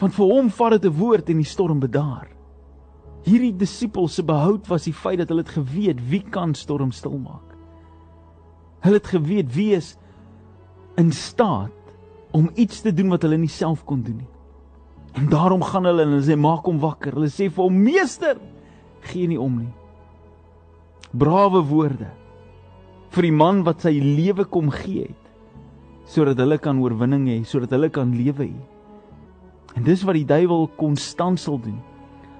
want 0.00 0.14
vir 0.14 0.32
hom 0.32 0.50
vat 0.50 0.72
dit 0.76 0.84
'n 0.84 0.98
woord 0.98 1.30
en 1.30 1.36
die 1.36 1.52
storm 1.52 1.80
bedaar. 1.80 2.28
Hierdie 3.24 3.56
disippels 3.56 4.14
se 4.14 4.22
behoud 4.22 4.68
was 4.68 4.84
die 4.84 4.92
feit 4.92 5.18
dat 5.18 5.28
hulle 5.28 5.42
het 5.42 5.56
geweet 5.56 5.98
wie 6.10 6.22
kan 6.22 6.54
storm 6.54 6.92
stilmaak. 6.92 7.56
Hulle 8.80 8.94
het 8.94 9.06
geweet 9.06 9.54
wie 9.54 9.74
is 9.74 9.96
in 10.96 11.12
staat 11.12 11.72
om 12.32 12.50
iets 12.54 12.80
te 12.80 12.92
doen 12.92 13.08
wat 13.08 13.22
hulle 13.22 13.38
nie 13.38 13.50
self 13.50 13.84
kon 13.84 14.02
doen 14.02 14.16
nie. 14.16 14.32
En 15.16 15.28
daarom 15.28 15.62
gaan 15.62 15.84
hulle 15.84 16.02
en 16.02 16.12
hulle 16.14 16.22
sê 16.22 16.36
maak 16.36 16.64
hom 16.64 16.78
wakker. 16.78 17.14
Hulle 17.16 17.32
sê 17.32 17.48
vir 17.50 17.64
hom 17.64 17.82
meester, 17.82 18.36
gee 19.00 19.26
nie 19.26 19.40
om 19.40 19.58
nie. 19.58 19.74
Brawe 21.16 21.62
woorde 21.64 22.10
vir 23.10 23.22
die 23.22 23.32
man 23.32 23.62
wat 23.64 23.86
sy 23.86 23.94
lewe 24.02 24.44
kom 24.44 24.70
gee 24.70 25.06
het 25.08 25.22
sodat 26.06 26.38
hulle 26.38 26.58
kan 26.62 26.78
oorwinning 26.78 27.24
hê, 27.26 27.40
sodat 27.42 27.72
hulle 27.74 27.88
kan 27.90 28.12
lewe 28.14 28.44
hê. 28.44 28.75
En 29.76 29.84
dis 29.84 30.02
wat 30.02 30.16
die 30.16 30.26
duiwel 30.26 30.70
konstant 30.80 31.40
sal 31.40 31.60
doen. 31.60 31.76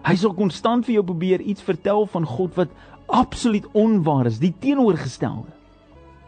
Hy 0.06 0.14
sal 0.16 0.34
konstant 0.34 0.86
vir 0.86 0.98
jou 0.98 1.04
probeer 1.04 1.42
iets 1.42 1.64
vertel 1.66 2.06
van 2.08 2.24
God 2.24 2.54
wat 2.56 2.72
absoluut 3.12 3.66
onwaar 3.76 4.30
is, 4.30 4.40
die 4.42 4.54
teenoorgestelde. 4.60 5.52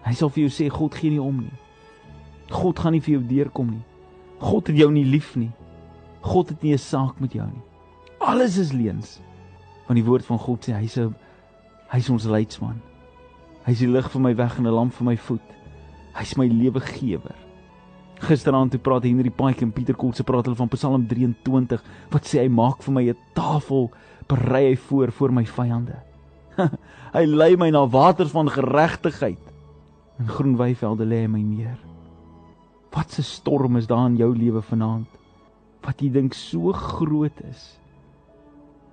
Hy 0.05 0.15
sal 0.15 0.31
vir 0.35 0.45
jou 0.47 0.53
sê 0.53 0.69
God 0.73 0.95
gee 0.99 1.15
nie 1.15 1.23
om 1.23 1.41
nie. 1.45 1.55
God 2.51 2.79
gaan 2.81 2.95
nie 2.97 3.03
vir 3.05 3.19
jou 3.19 3.23
deurkom 3.29 3.73
nie. 3.77 3.85
God 4.41 4.71
het 4.71 4.79
jou 4.79 4.91
nie 4.93 5.07
lief 5.07 5.35
nie. 5.37 5.51
God 6.23 6.49
het 6.49 6.63
nie 6.63 6.73
'n 6.73 6.79
saak 6.79 7.21
met 7.21 7.33
jou 7.33 7.47
nie. 7.47 7.63
Alles 8.21 8.59
is 8.59 8.73
leuns. 8.73 9.21
Want 9.87 9.97
die 9.97 10.05
woord 10.05 10.25
van 10.25 10.39
God 10.39 10.65
sê 10.65 10.73
hy's 10.75 10.99
'n 10.99 11.15
hy's 11.89 12.11
ons 12.11 12.25
leidsman. 12.25 12.81
Hy's 13.65 13.79
die 13.79 13.89
lig 13.89 14.11
vir 14.11 14.21
my 14.21 14.35
weg 14.35 14.59
en 14.59 14.67
'n 14.67 14.75
lamp 14.75 14.93
vir 14.93 15.05
my 15.05 15.17
voet. 15.17 15.49
Hy's 16.15 16.37
my 16.37 16.47
lewegewer. 16.47 17.48
Gisteraand 18.19 18.73
toe 18.75 18.81
praat 18.83 19.07
Henry 19.07 19.31
Pike 19.31 19.63
en 19.63 19.73
Pieter 19.73 19.95
Kotse 19.95 20.25
praat 20.27 20.49
hulle 20.49 20.59
van 20.59 20.71
Psalm 20.73 21.07
23 21.07 21.83
wat 22.11 22.27
sê 22.27 22.43
hy 22.43 22.49
maak 22.51 22.83
vir 22.83 22.95
my 22.95 23.05
'n 23.11 23.17
tafel 23.35 23.91
berei 24.29 24.71
hy 24.71 24.77
voor 24.77 25.13
voor 25.13 25.33
my 25.33 25.45
vyande. 25.47 25.97
hy 27.17 27.25
lei 27.25 27.57
my 27.57 27.71
na 27.71 27.87
waters 27.87 28.35
van 28.35 28.51
geregtigheid. 28.51 29.45
In 30.19 30.29
groen 30.29 30.57
weivelde 30.57 31.07
lê 31.07 31.23
hy 31.23 31.31
my 31.31 31.43
neer. 31.43 31.79
Wat 32.91 33.19
'n 33.19 33.23
storm 33.23 33.77
is 33.77 33.87
daar 33.87 34.07
in 34.07 34.17
jou 34.17 34.35
lewe 34.35 34.63
vanaand? 34.63 35.09
Wat 35.83 36.01
jy 36.01 36.11
dink 36.11 36.35
so 36.35 36.73
groot 36.73 37.41
is 37.47 37.79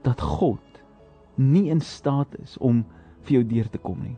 dat 0.03 0.21
God 0.21 0.61
nie 1.35 1.69
in 1.69 1.81
staat 1.81 2.29
is 2.43 2.57
om 2.57 2.85
vir 3.25 3.39
jou 3.39 3.43
deur 3.43 3.69
te 3.69 3.77
kom 3.81 3.97
nie. 4.03 4.17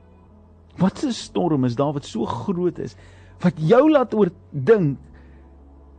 Wat 0.78 1.04
'n 1.04 1.12
storm 1.12 1.64
is 1.66 1.76
daar 1.76 1.94
wat 1.94 2.06
so 2.06 2.26
groot 2.26 2.80
is 2.80 2.96
wat 3.44 3.60
jou 3.62 3.84
laat 3.92 4.14
oordink 4.18 4.98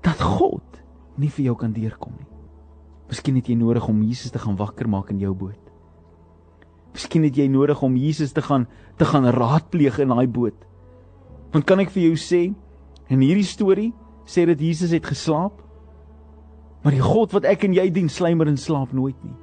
dat 0.07 0.21
God 0.23 0.83
nie 1.19 1.31
vir 1.31 1.51
jou 1.51 1.57
kan 1.59 1.73
deurkom 1.75 2.15
nie. 2.15 2.29
Miskien 3.09 3.39
het 3.39 3.49
jy 3.49 3.57
nodig 3.59 3.89
om 3.89 4.03
Jesus 4.05 4.31
te 4.35 4.39
gaan 4.43 4.57
wakker 4.59 4.89
maak 4.89 5.11
in 5.11 5.21
jou 5.23 5.33
boot. 5.35 5.61
Miskien 6.95 7.25
het 7.25 7.37
jy 7.37 7.49
nodig 7.51 7.83
om 7.83 7.97
Jesus 7.97 8.33
te 8.33 8.43
gaan 8.43 8.67
te 8.99 9.07
gaan 9.07 9.29
raadpleeg 9.35 9.99
in 10.03 10.11
daai 10.13 10.27
boot. 10.27 10.57
Want 11.53 11.65
kan 11.65 11.81
ek 11.81 11.93
vir 11.95 12.11
jou 12.11 12.17
sê, 12.21 12.43
In 13.09 13.23
hierdie 13.25 13.47
storie 13.47 13.91
sê 14.29 14.45
dit 14.49 14.69
Jesus 14.69 14.93
het 14.93 15.07
geslaap. 15.09 15.63
Maar 16.85 16.95
die 16.95 17.05
God 17.05 17.33
wat 17.35 17.49
ek 17.49 17.65
en 17.67 17.75
jy 17.77 17.89
dien, 17.93 18.09
slymer 18.13 18.51
en 18.51 18.61
slaap 18.61 18.93
nooit 18.97 19.17
nie. 19.25 19.35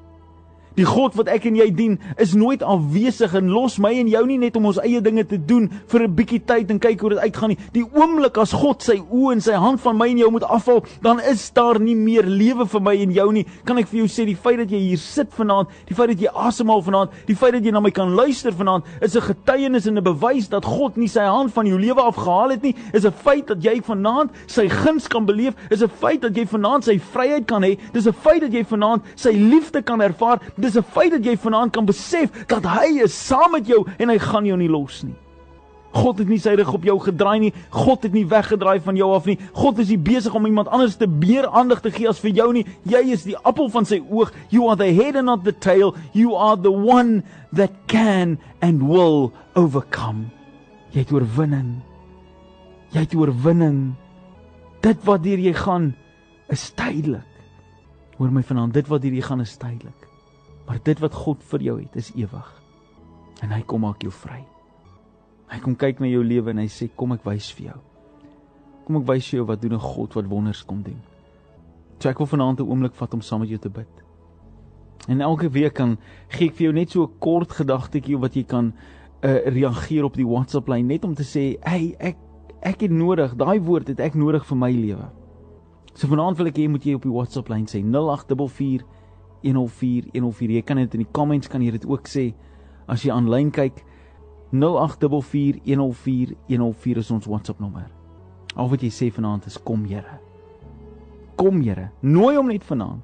Die 0.76 0.86
God 0.86 1.16
wat 1.16 1.30
ek 1.32 1.46
en 1.48 1.56
jy 1.56 1.70
dien, 1.72 1.94
is 2.20 2.34
nooit 2.36 2.64
afwesig 2.64 3.32
en 3.40 3.48
los 3.54 3.78
my 3.80 3.94
en 3.96 4.10
jou 4.12 4.24
nie 4.28 4.38
net 4.42 4.58
om 4.60 4.66
ons 4.68 4.80
eie 4.84 5.00
dinge 5.04 5.24
te 5.24 5.38
doen 5.38 5.70
vir 5.92 6.04
'n 6.04 6.16
bietjie 6.16 6.42
tyd 6.44 6.72
en 6.72 6.80
kyk 6.80 7.00
hoe 7.00 7.10
dit 7.12 7.20
uitgaan 7.20 7.50
nie. 7.50 7.58
Die 7.72 7.86
oomblik 7.96 8.38
as 8.38 8.52
God 8.52 8.84
sy 8.84 9.00
oë 9.00 9.32
en 9.34 9.42
sy 9.42 9.54
hand 9.54 9.80
van 9.80 9.98
my 9.98 10.10
en 10.10 10.18
jou 10.18 10.32
moet 10.32 10.44
afval, 10.44 10.84
dan 11.02 11.20
is 11.20 11.50
daar 11.52 11.80
nie 11.80 11.96
meer 11.96 12.24
lewe 12.24 12.66
vir 12.66 12.82
my 12.82 12.96
en 13.02 13.12
jou 13.12 13.32
nie. 13.32 13.46
Kan 13.66 13.78
ek 13.78 13.88
vir 13.88 14.00
jou 14.00 14.08
sê 14.08 14.26
die 14.26 14.36
feit 14.36 14.58
dat 14.58 14.70
jy 14.70 14.80
hier 14.80 14.98
sit 14.98 15.32
vanaand, 15.32 15.68
die 15.88 15.96
feit 15.96 16.10
dat 16.10 16.20
jy 16.20 16.28
asemhaal 16.28 16.82
vanaand, 16.82 17.12
die 17.26 17.36
feit 17.36 17.54
dat 17.54 17.64
jy 17.64 17.72
na 17.72 17.80
my 17.80 17.92
kan 17.92 18.14
luister 18.14 18.52
vanaand, 18.52 18.84
is 19.02 19.16
'n 19.16 19.22
getuienis 19.22 19.88
en 19.88 19.98
'n 19.98 20.04
bewys 20.04 20.50
dat 20.50 20.66
God 20.66 20.98
nie 20.98 21.08
sy 21.08 21.24
hand 21.24 21.54
van 21.54 21.66
jou 21.66 21.80
lewe 21.80 22.02
afgehaal 22.02 22.50
het 22.50 22.64
nie. 22.64 22.76
Is 22.94 23.06
'n 23.06 23.14
feit 23.14 23.48
dat 23.48 23.64
jy 23.64 23.82
vanaand 23.82 24.32
sy 24.48 24.68
guns 24.68 25.08
kan 25.08 25.26
beleef, 25.26 25.54
is 25.70 25.82
'n 25.82 25.88
feit 25.88 26.22
dat 26.22 26.36
jy 26.36 26.46
vanaand 26.46 26.84
sy 26.84 27.00
vryheid 27.00 27.48
kan 27.48 27.64
hê. 27.64 27.78
Dis 27.94 28.08
'n 28.08 28.14
feit 28.14 28.42
dat 28.42 28.52
jy 28.52 28.66
vanaand 28.66 29.02
sy 29.16 29.32
liefde 29.32 29.82
kan 29.82 30.02
ervaar 30.02 30.40
dis 30.66 30.78
'n 30.78 30.84
feit 30.96 31.12
dat 31.12 31.26
jy 31.26 31.38
vanaand 31.38 31.72
kan 31.72 31.86
besef 31.86 32.32
dat 32.48 32.66
hy 32.66 33.04
is 33.04 33.14
saam 33.14 33.52
met 33.52 33.68
jou 33.68 33.86
en 33.98 34.10
hy 34.10 34.18
gaan 34.18 34.46
jou 34.46 34.58
nie 34.58 34.70
los 34.70 35.04
nie. 35.04 35.16
God 35.96 36.20
het 36.20 36.28
nie 36.28 36.40
sy 36.40 36.56
rug 36.60 36.74
op 36.76 36.84
jou 36.84 36.98
gedraai 37.00 37.40
nie. 37.40 37.54
God 37.72 38.04
het 38.04 38.14
nie 38.16 38.26
weggedraai 38.28 38.82
van 38.84 38.98
jou 39.00 39.14
af 39.16 39.26
nie. 39.30 39.38
God 39.56 39.80
is 39.80 39.90
nie 39.94 39.98
besig 39.98 40.34
om 40.36 40.46
iemand 40.46 40.68
anders 40.68 40.98
te 41.00 41.08
meer 41.08 41.48
aandag 41.48 41.82
te 41.82 41.92
gee 41.92 42.10
as 42.10 42.20
vir 42.20 42.34
jou 42.36 42.52
nie. 42.54 42.66
Jy 42.84 43.02
is 43.16 43.24
die 43.24 43.38
appel 43.48 43.70
van 43.72 43.88
sy 43.88 44.02
oog. 44.04 44.34
You 44.52 44.68
are 44.68 44.76
the 44.76 44.92
head 44.92 45.16
and 45.16 45.32
not 45.32 45.46
the 45.46 45.54
tail. 45.54 45.96
You 46.12 46.36
are 46.36 46.58
the 46.60 46.72
one 46.72 47.24
that 47.56 47.72
can 47.88 48.38
and 48.62 48.84
will 48.84 49.32
overcome. 49.56 50.32
Jy 50.92 51.06
het 51.06 51.14
oorwinning. 51.16 51.78
Jy 52.92 53.06
het 53.08 53.16
oorwinning. 53.16 53.96
Dit 54.84 55.00
wat 55.08 55.24
deur 55.24 55.40
jy 55.40 55.56
gaan 55.56 55.94
is 56.52 56.68
tydelik. 56.76 57.24
Hoor 58.20 58.32
my 58.32 58.44
vanaand, 58.44 58.76
dit 58.76 58.88
wat 58.92 59.02
deur 59.04 59.16
jy 59.16 59.24
gaan 59.24 59.42
is 59.44 59.56
tydelik. 59.60 60.05
Maar 60.66 60.80
dit 60.84 61.00
wat 61.00 61.14
God 61.14 61.44
vir 61.44 61.62
jou 61.62 61.80
het, 61.80 61.96
is 61.96 62.12
ewig. 62.16 62.52
En 63.44 63.52
hy 63.52 63.62
kom 63.68 63.82
maak 63.86 64.02
jou 64.02 64.12
vry. 64.12 64.42
Hy 65.52 65.60
kom 65.62 65.76
kyk 65.78 66.00
na 66.02 66.10
jou 66.10 66.24
lewe 66.26 66.54
en 66.56 66.64
hy 66.64 66.70
sê 66.72 66.88
kom 66.98 67.14
ek 67.14 67.26
wys 67.28 67.52
vir 67.58 67.70
jou. 67.70 67.78
Kom 68.86 68.98
ek 69.02 69.08
wys 69.10 69.30
jou 69.34 69.46
wat 69.46 69.62
doen 69.62 69.74
'n 69.74 69.80
God 69.80 70.16
wat 70.16 70.26
wonders 70.30 70.64
kom 70.66 70.82
doen. 70.82 71.02
So 72.00 72.10
ek 72.10 72.18
wil 72.18 72.28
vanaand 72.28 72.60
'n 72.60 72.70
oomblik 72.70 72.96
vat 72.96 73.14
om 73.14 73.22
saam 73.22 73.40
met 73.40 73.50
jou 73.50 73.60
te 73.60 73.70
bid. 73.70 74.04
En 75.08 75.22
elke 75.22 75.50
week 75.50 75.74
kan 75.74 75.98
gee 76.30 76.48
ek 76.50 76.56
vir 76.56 76.64
jou 76.66 76.74
net 76.74 76.92
so 76.92 77.04
'n 77.04 77.20
kort 77.20 77.52
gedagtetjie 77.52 78.18
wat 78.20 78.34
jy 78.36 78.44
kan 78.44 78.74
uh, 79.24 79.48
reageer 79.48 80.04
op 80.04 80.16
die 80.16 80.28
WhatsApp 80.28 80.68
lyn 80.68 80.88
net 80.88 81.04
om 81.04 81.14
te 81.14 81.24
sê, 81.24 81.58
"Hey, 81.64 81.96
ek 82.00 82.18
ek 82.62 82.82
het 82.82 82.92
nodig, 82.92 83.36
daai 83.36 83.60
woord 83.60 83.88
het 83.88 84.00
ek 84.00 84.16
nodig 84.16 84.46
vir 84.46 84.58
my 84.58 84.72
lewe." 84.72 85.10
So 85.94 86.08
vanaand 86.08 86.38
wil 86.38 86.48
ek 86.48 86.58
hê 86.58 86.70
moet 86.70 86.84
jy 86.84 86.96
op 86.96 87.04
die 87.04 87.12
WhatsApp 87.12 87.50
lyn 87.50 87.66
sê 87.66 87.84
0844 87.84 88.84
104 89.46 90.10
104. 90.14 90.56
Jy 90.58 90.64
kan 90.66 90.82
dit 90.82 90.98
in 90.98 91.06
die 91.06 91.12
comments 91.14 91.50
kan 91.52 91.64
jy 91.64 91.76
dit 91.78 91.86
ook 91.88 92.10
sê 92.10 92.32
as 92.92 93.06
jy 93.06 93.14
aanlyn 93.14 93.52
kyk 93.54 93.84
0844 94.52 95.62
104 95.66 96.36
104 96.50 97.02
is 97.02 97.12
ons 97.12 97.30
WhatsApp 97.30 97.62
nommer. 97.64 97.88
Al 98.56 98.70
wat 98.72 98.84
jy 98.86 98.92
sê 98.94 99.10
vanaand 99.14 99.48
is 99.50 99.58
kom 99.62 99.86
Here. 99.90 100.20
Kom 101.36 101.60
Here, 101.62 101.90
nooi 102.02 102.36
hom 102.38 102.50
net 102.52 102.64
vanaand. 102.64 103.04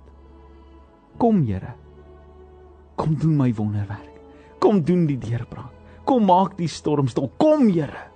Kom 1.19 1.43
Here. 1.45 1.75
Kom 2.95 3.17
doen 3.19 3.35
my 3.37 3.51
wonderwerk. 3.57 4.21
Kom 4.61 4.83
doen 4.85 5.07
die 5.09 5.19
deurbraak. 5.19 5.73
Kom 6.05 6.25
maak 6.29 6.57
die 6.57 6.69
storm 6.69 7.09
stil. 7.11 7.29
Kom 7.41 7.67
Here. 7.69 8.07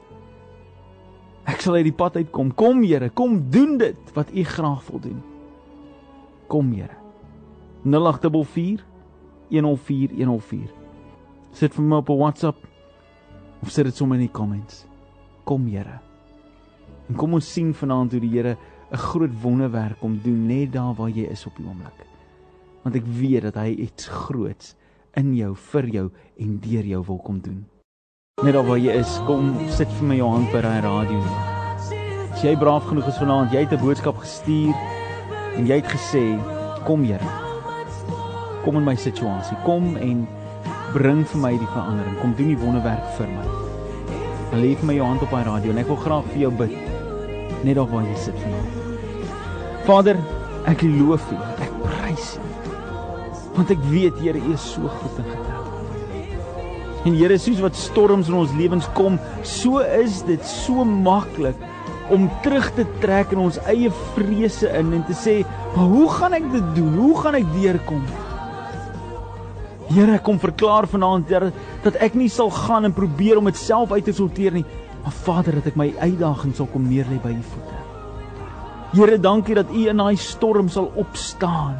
Ek 1.45 1.61
sal 1.61 1.77
uit 1.77 1.89
die 1.89 1.95
pad 1.95 2.17
uitkom. 2.17 2.53
Kom 2.57 2.83
Here, 2.85 3.09
kom 3.13 3.39
doen 3.53 3.77
dit 3.81 4.13
wat 4.17 4.31
U 4.33 4.43
graag 4.43 4.85
wil 4.89 5.01
doen. 5.03 5.19
Kom 6.47 6.71
Here. 6.73 7.04
0844 7.85 8.83
104104. 9.49 10.73
Sit 11.53 11.73
vir 11.73 11.83
my 11.83 11.97
op 12.01 12.09
'n 12.09 12.17
WhatsApp 12.17 12.57
of 13.61 13.69
sit 13.69 13.85
dit 13.85 13.95
sommer 13.95 14.17
in 14.17 14.25
die 14.25 14.31
comments. 14.31 14.85
Kom 15.43 15.67
Here. 15.67 15.99
En 17.07 17.15
kom 17.15 17.33
ons 17.33 17.53
sien 17.53 17.73
vanaand 17.73 18.11
hoe 18.11 18.19
die 18.19 18.29
Here 18.29 18.57
'n 18.91 18.97
groot 18.97 19.41
wonderwerk 19.41 19.99
kom 19.99 20.19
doen 20.23 20.47
net 20.47 20.73
daar 20.73 20.95
waar 20.95 21.09
jy 21.09 21.29
is 21.29 21.45
op 21.45 21.55
die 21.57 21.65
oomblik. 21.65 22.05
Want 22.83 22.95
ek 22.95 23.05
weet 23.05 23.41
dat 23.41 23.55
hy 23.55 23.69
iets 23.69 24.07
groots 24.07 24.75
in 25.13 25.35
jou, 25.35 25.55
vir 25.55 25.87
jou 25.87 26.11
en 26.37 26.59
deur 26.59 26.85
jou 26.85 27.03
wil 27.05 27.17
kom 27.17 27.39
doen. 27.39 27.65
Net 28.43 28.53
daar 28.53 28.65
waar 28.65 28.77
jy 28.77 28.91
is, 28.91 29.19
kom 29.25 29.69
sit 29.69 29.87
vir 29.87 30.07
my 30.07 30.15
jou 30.15 30.29
hand 30.29 30.51
by 30.51 30.61
daai 30.61 30.81
radio. 30.81 31.21
As 32.31 32.43
jy 32.43 32.55
braaf 32.55 32.83
genoeg 32.83 33.07
is 33.07 33.17
vanaand, 33.17 33.51
jy 33.51 33.59
het 33.59 33.71
'n 33.71 33.85
boodskap 33.85 34.17
gestuur 34.17 34.73
en 35.57 35.65
jy 35.67 35.75
het 35.75 35.87
gesê, 35.87 36.39
kom 36.85 37.03
Here 37.03 37.44
kom 38.65 38.79
in 38.79 38.85
my 38.87 38.95
situasie. 38.97 39.57
Kom 39.65 39.93
en 40.01 40.25
bring 40.95 41.21
vir 41.29 41.41
my 41.43 41.53
die 41.59 41.69
verandering. 41.69 42.17
Kom 42.21 42.33
doen 42.37 42.49
die 42.49 42.59
wonderwerk 42.59 43.05
vir 43.19 43.29
my. 43.29 43.45
Lê 44.55 44.73
vir 44.79 44.89
my 44.89 44.95
jou 44.97 45.05
hand 45.05 45.25
op 45.25 45.35
my 45.35 45.43
radio 45.45 45.73
en 45.73 45.81
ek 45.81 45.91
wil 45.91 46.01
graag 46.01 46.31
vir 46.31 46.45
jou 46.45 46.51
bid. 46.63 46.73
Net 47.65 47.77
daar 47.77 47.89
waar 47.91 48.07
jy 48.07 48.17
sit 48.23 48.41
vanaand. 48.41 48.81
Vader, 49.85 50.19
ek 50.71 50.81
loof 50.87 51.27
U. 51.33 51.39
Ek 51.61 51.77
prys 51.83 52.35
U. 52.39 52.47
Want 53.55 53.71
ek 53.75 53.85
weet 53.91 54.17
Here, 54.23 54.41
U 54.41 54.55
is 54.55 54.65
so 54.73 54.89
goed 55.01 55.21
en 55.21 55.29
getrou. 55.29 55.61
En 57.05 57.13
Here, 57.13 57.37
soos 57.37 57.61
wat 57.61 57.77
storms 57.77 58.31
in 58.31 58.39
ons 58.39 58.53
lewens 58.57 58.89
kom, 58.97 59.19
so 59.45 59.83
is 59.85 60.23
dit 60.25 60.41
so 60.49 60.87
maklik 60.87 61.59
om 62.13 62.27
terug 62.45 62.67
te 62.77 62.85
trek 63.01 63.31
in 63.33 63.41
ons 63.45 63.57
eie 63.69 63.89
vrese 64.13 64.69
in 64.77 64.93
en 64.93 65.05
te 65.05 65.13
sê, 65.17 65.43
"Maar 65.75 65.89
hoe 65.89 66.09
gaan 66.09 66.33
ek 66.33 66.51
dit 66.51 66.75
doen? 66.75 66.93
Hoe 66.97 67.17
gaan 67.21 67.35
ek 67.35 67.53
deurkom?" 67.53 68.03
Here, 69.91 70.15
ek 70.17 70.23
kom 70.25 70.39
verklaar 70.41 70.87
vanaand 70.89 71.29
Here 71.29 71.51
dat 71.83 71.97
ek 72.01 72.15
nie 72.17 72.29
sal 72.31 72.49
gaan 72.53 72.87
en 72.87 72.95
probeer 72.95 73.37
om 73.37 73.49
dit 73.49 73.59
self 73.59 73.93
uit 73.93 74.05
te 74.07 74.13
sorteer 74.15 74.55
nie, 74.55 74.65
maar 75.03 75.13
Vader, 75.25 75.59
dat 75.59 75.69
ek 75.69 75.77
my 75.77 75.91
uitdagings 75.99 76.57
sal 76.61 76.69
kom 76.71 76.87
neerlê 76.89 77.19
by 77.21 77.33
U 77.35 77.41
voete. 77.51 77.81
Here, 78.95 79.19
dankie 79.21 79.57
dat 79.57 79.69
U 79.69 79.83
in 79.91 80.01
daai 80.01 80.15
storm 80.17 80.71
sal 80.71 80.89
opstaan. 80.97 81.75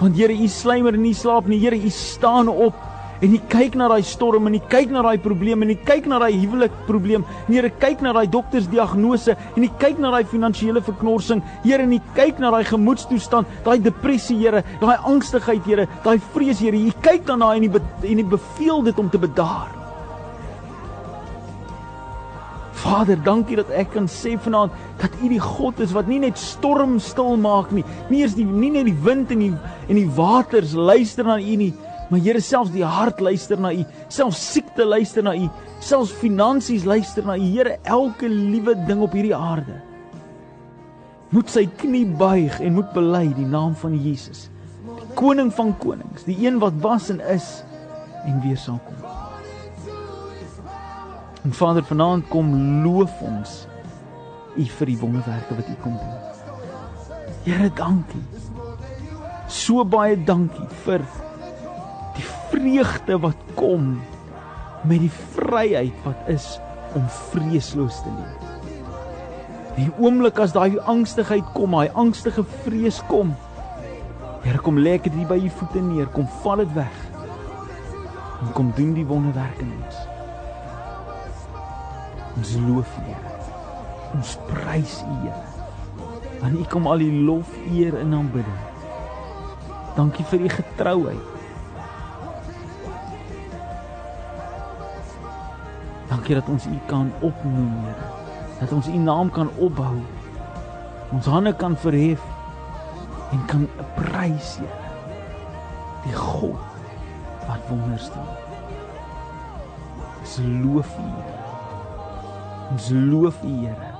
Want 0.00 0.16
Here, 0.16 0.32
U 0.32 0.48
slymer 0.48 0.96
en 0.96 1.04
nie 1.04 1.16
slaap 1.16 1.50
nie. 1.50 1.60
Here, 1.60 1.76
U 1.76 1.92
staan 1.92 2.48
op 2.48 2.89
en 3.20 3.34
jy 3.34 3.40
kyk 3.52 3.76
na 3.76 3.88
daai 3.92 4.02
storm 4.06 4.48
en 4.48 4.56
jy 4.56 4.62
kyk 4.72 4.92
na 4.94 5.02
daai 5.04 5.18
probleem 5.20 5.64
en 5.64 5.72
jy 5.74 5.78
kyk 5.86 6.06
na 6.10 6.20
daai 6.22 6.32
huwelik 6.34 6.76
probleem. 6.86 7.24
Here 7.48 7.70
kyk 7.82 8.04
na 8.04 8.14
daai 8.16 8.26
doktersdiagnose 8.32 9.36
en 9.36 9.66
jy 9.66 9.70
kyk 9.82 10.00
na 10.00 10.12
daai 10.14 10.24
finansiële 10.30 10.82
verknorsing. 10.86 11.42
Here 11.64 11.84
en 11.84 11.92
jy 11.96 12.00
kyk 12.16 12.40
na 12.40 12.52
daai 12.54 12.64
gemoedstoestand, 12.68 13.50
daai 13.66 13.78
depressie, 13.84 14.38
Here, 14.40 14.64
daai 14.80 14.96
angstigheid, 15.04 15.66
Here, 15.66 15.88
daai 16.04 16.16
vrees, 16.32 16.62
Here. 16.64 16.78
Jy 16.78 16.94
kyk 17.04 17.28
daarna 17.28 17.52
en 17.56 17.68
jy 17.68 17.84
en 18.08 18.24
jy 18.24 18.26
beveel 18.30 18.88
dit 18.88 18.98
om 18.98 19.12
te 19.12 19.20
bedaar. 19.20 19.76
Vader, 22.80 23.18
dankie 23.20 23.58
dat 23.58 23.68
ek 23.76 23.90
kan 23.92 24.06
sê 24.08 24.38
vanaand 24.40 24.72
dat 25.02 25.12
U 25.20 25.28
die 25.28 25.42
God 25.42 25.82
is 25.84 25.92
wat 25.92 26.08
nie 26.08 26.22
net 26.22 26.40
storm 26.40 26.96
stil 27.02 27.36
maak 27.36 27.74
nie. 27.76 27.84
Nie 28.08 28.22
eens 28.24 28.38
die 28.38 28.46
nie 28.48 28.72
net 28.72 28.88
die 28.88 28.96
wind 29.04 29.32
en 29.34 29.44
die 29.44 29.52
en 29.52 29.98
die 29.98 30.08
waters 30.16 30.72
luister 30.72 31.28
na 31.28 31.36
U 31.36 31.56
nie, 31.60 31.74
Maar 32.10 32.20
Here 32.20 32.40
selfs 32.42 32.72
die 32.74 32.84
hart 32.84 33.20
luister 33.22 33.60
na 33.60 33.70
U, 33.72 33.84
selfs 34.10 34.40
siekte 34.52 34.84
luister 34.84 35.22
na 35.22 35.34
U, 35.38 35.46
selfs 35.78 36.10
finansies 36.18 36.84
luister 36.84 37.26
na 37.26 37.36
U. 37.38 37.46
Here, 37.46 37.78
elke 37.86 38.28
liewe 38.28 38.74
ding 38.88 39.04
op 39.06 39.14
hierdie 39.14 39.36
aarde 39.36 39.78
moet 41.30 41.50
sy 41.50 41.62
knie 41.78 42.06
buig 42.18 42.56
en 42.58 42.74
moet 42.74 42.88
bely 42.90 43.28
die 43.36 43.46
naam 43.46 43.76
van 43.78 43.94
Jesus. 43.94 44.48
Die 44.82 45.12
koning 45.18 45.52
van 45.54 45.70
konings, 45.78 46.24
die 46.26 46.34
een 46.42 46.58
wat 46.62 46.74
was 46.82 47.06
en 47.12 47.20
is 47.22 47.60
en 48.26 48.40
weer 48.42 48.58
sal 48.58 48.80
kom. 48.86 48.98
En 51.46 51.54
Vader, 51.56 51.86
vanaand 51.86 52.26
kom 52.28 52.50
loof 52.84 53.22
ons 53.24 53.60
U 54.58 54.64
vir 54.66 54.90
die 54.90 54.98
wonderwerke 54.98 55.56
wat 55.60 55.68
U 55.70 55.76
kom 55.84 55.94
doen. 55.94 57.20
Here, 57.46 57.70
dankie. 57.78 58.24
So 59.46 59.84
baie 59.86 60.18
dankie 60.18 60.66
vir 60.82 61.06
vreugde 62.50 63.18
wat 63.22 63.36
kom 63.54 63.92
met 64.84 65.02
die 65.02 65.12
vryheid 65.36 65.96
wat 66.04 66.28
is 66.32 66.58
om 66.98 67.06
vreesloos 67.30 68.02
te 68.02 68.12
leef. 68.14 68.48
Die 69.76 69.90
oomblik 70.02 70.40
as 70.42 70.52
daai 70.52 70.80
angstigheid 70.90 71.46
kom, 71.54 71.76
daai 71.76 71.94
angstige 71.94 72.44
vrees 72.64 73.00
kom, 73.08 73.32
Here 74.40 74.56
kom 74.64 74.78
lê 74.80 74.94
ek 74.96 75.10
dit 75.12 75.26
by 75.28 75.36
u 75.36 75.50
voete 75.52 75.82
neer, 75.84 76.06
kom 76.14 76.24
val 76.40 76.62
dit 76.62 76.70
weg. 76.72 77.00
En 78.40 78.52
kom 78.56 78.70
doen 78.76 78.94
die 78.96 79.04
wonderwerke 79.04 79.66
in 79.66 79.74
ons. 79.76 79.98
Ons 82.40 82.54
loof 82.64 82.94
U, 82.96 83.02
Here. 83.04 83.34
Ons 84.16 84.38
prys 84.48 84.94
U, 85.04 85.16
Here. 85.26 85.42
Want 86.40 86.56
U 86.56 86.64
kom 86.72 86.88
al 86.88 87.04
die 87.04 87.12
lof, 87.26 87.52
eer 87.68 87.98
en 88.00 88.16
aanbidding. 88.16 88.62
Dankie 89.98 90.24
vir 90.32 90.46
U 90.46 90.52
getrouheid. 90.54 91.39
Dankie 96.30 96.46
dat 96.46 96.54
ons 96.54 96.66
U 96.66 96.78
kan 96.86 97.12
opnoem, 97.20 97.72
Here. 97.82 98.06
Dat 98.60 98.72
ons 98.72 98.86
U 98.86 98.96
naam 98.96 99.30
kan 99.30 99.48
opbou. 99.58 99.96
Ons 101.10 101.26
hande 101.26 101.50
kan 101.58 101.74
verhef 101.76 102.22
en 103.34 103.40
kan 103.50 103.64
prys, 103.96 104.52
Here. 104.60 104.90
Die 106.04 106.14
God 106.14 106.54
wat 107.48 107.66
wonders 107.66 108.06
doen. 108.14 108.30
Ons 110.20 110.36
loof 110.62 110.92
U, 110.98 111.08
Here. 111.08 111.42
Ons 112.70 112.92
loof 112.94 113.42
U, 113.42 113.56
Here. 113.64 113.90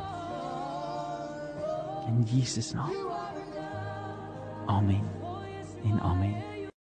In 2.07 2.23
Jesus 2.31 2.71
naam. 2.79 2.95
Amen. 4.66 5.03
En 5.83 6.01
amen. 6.01 6.50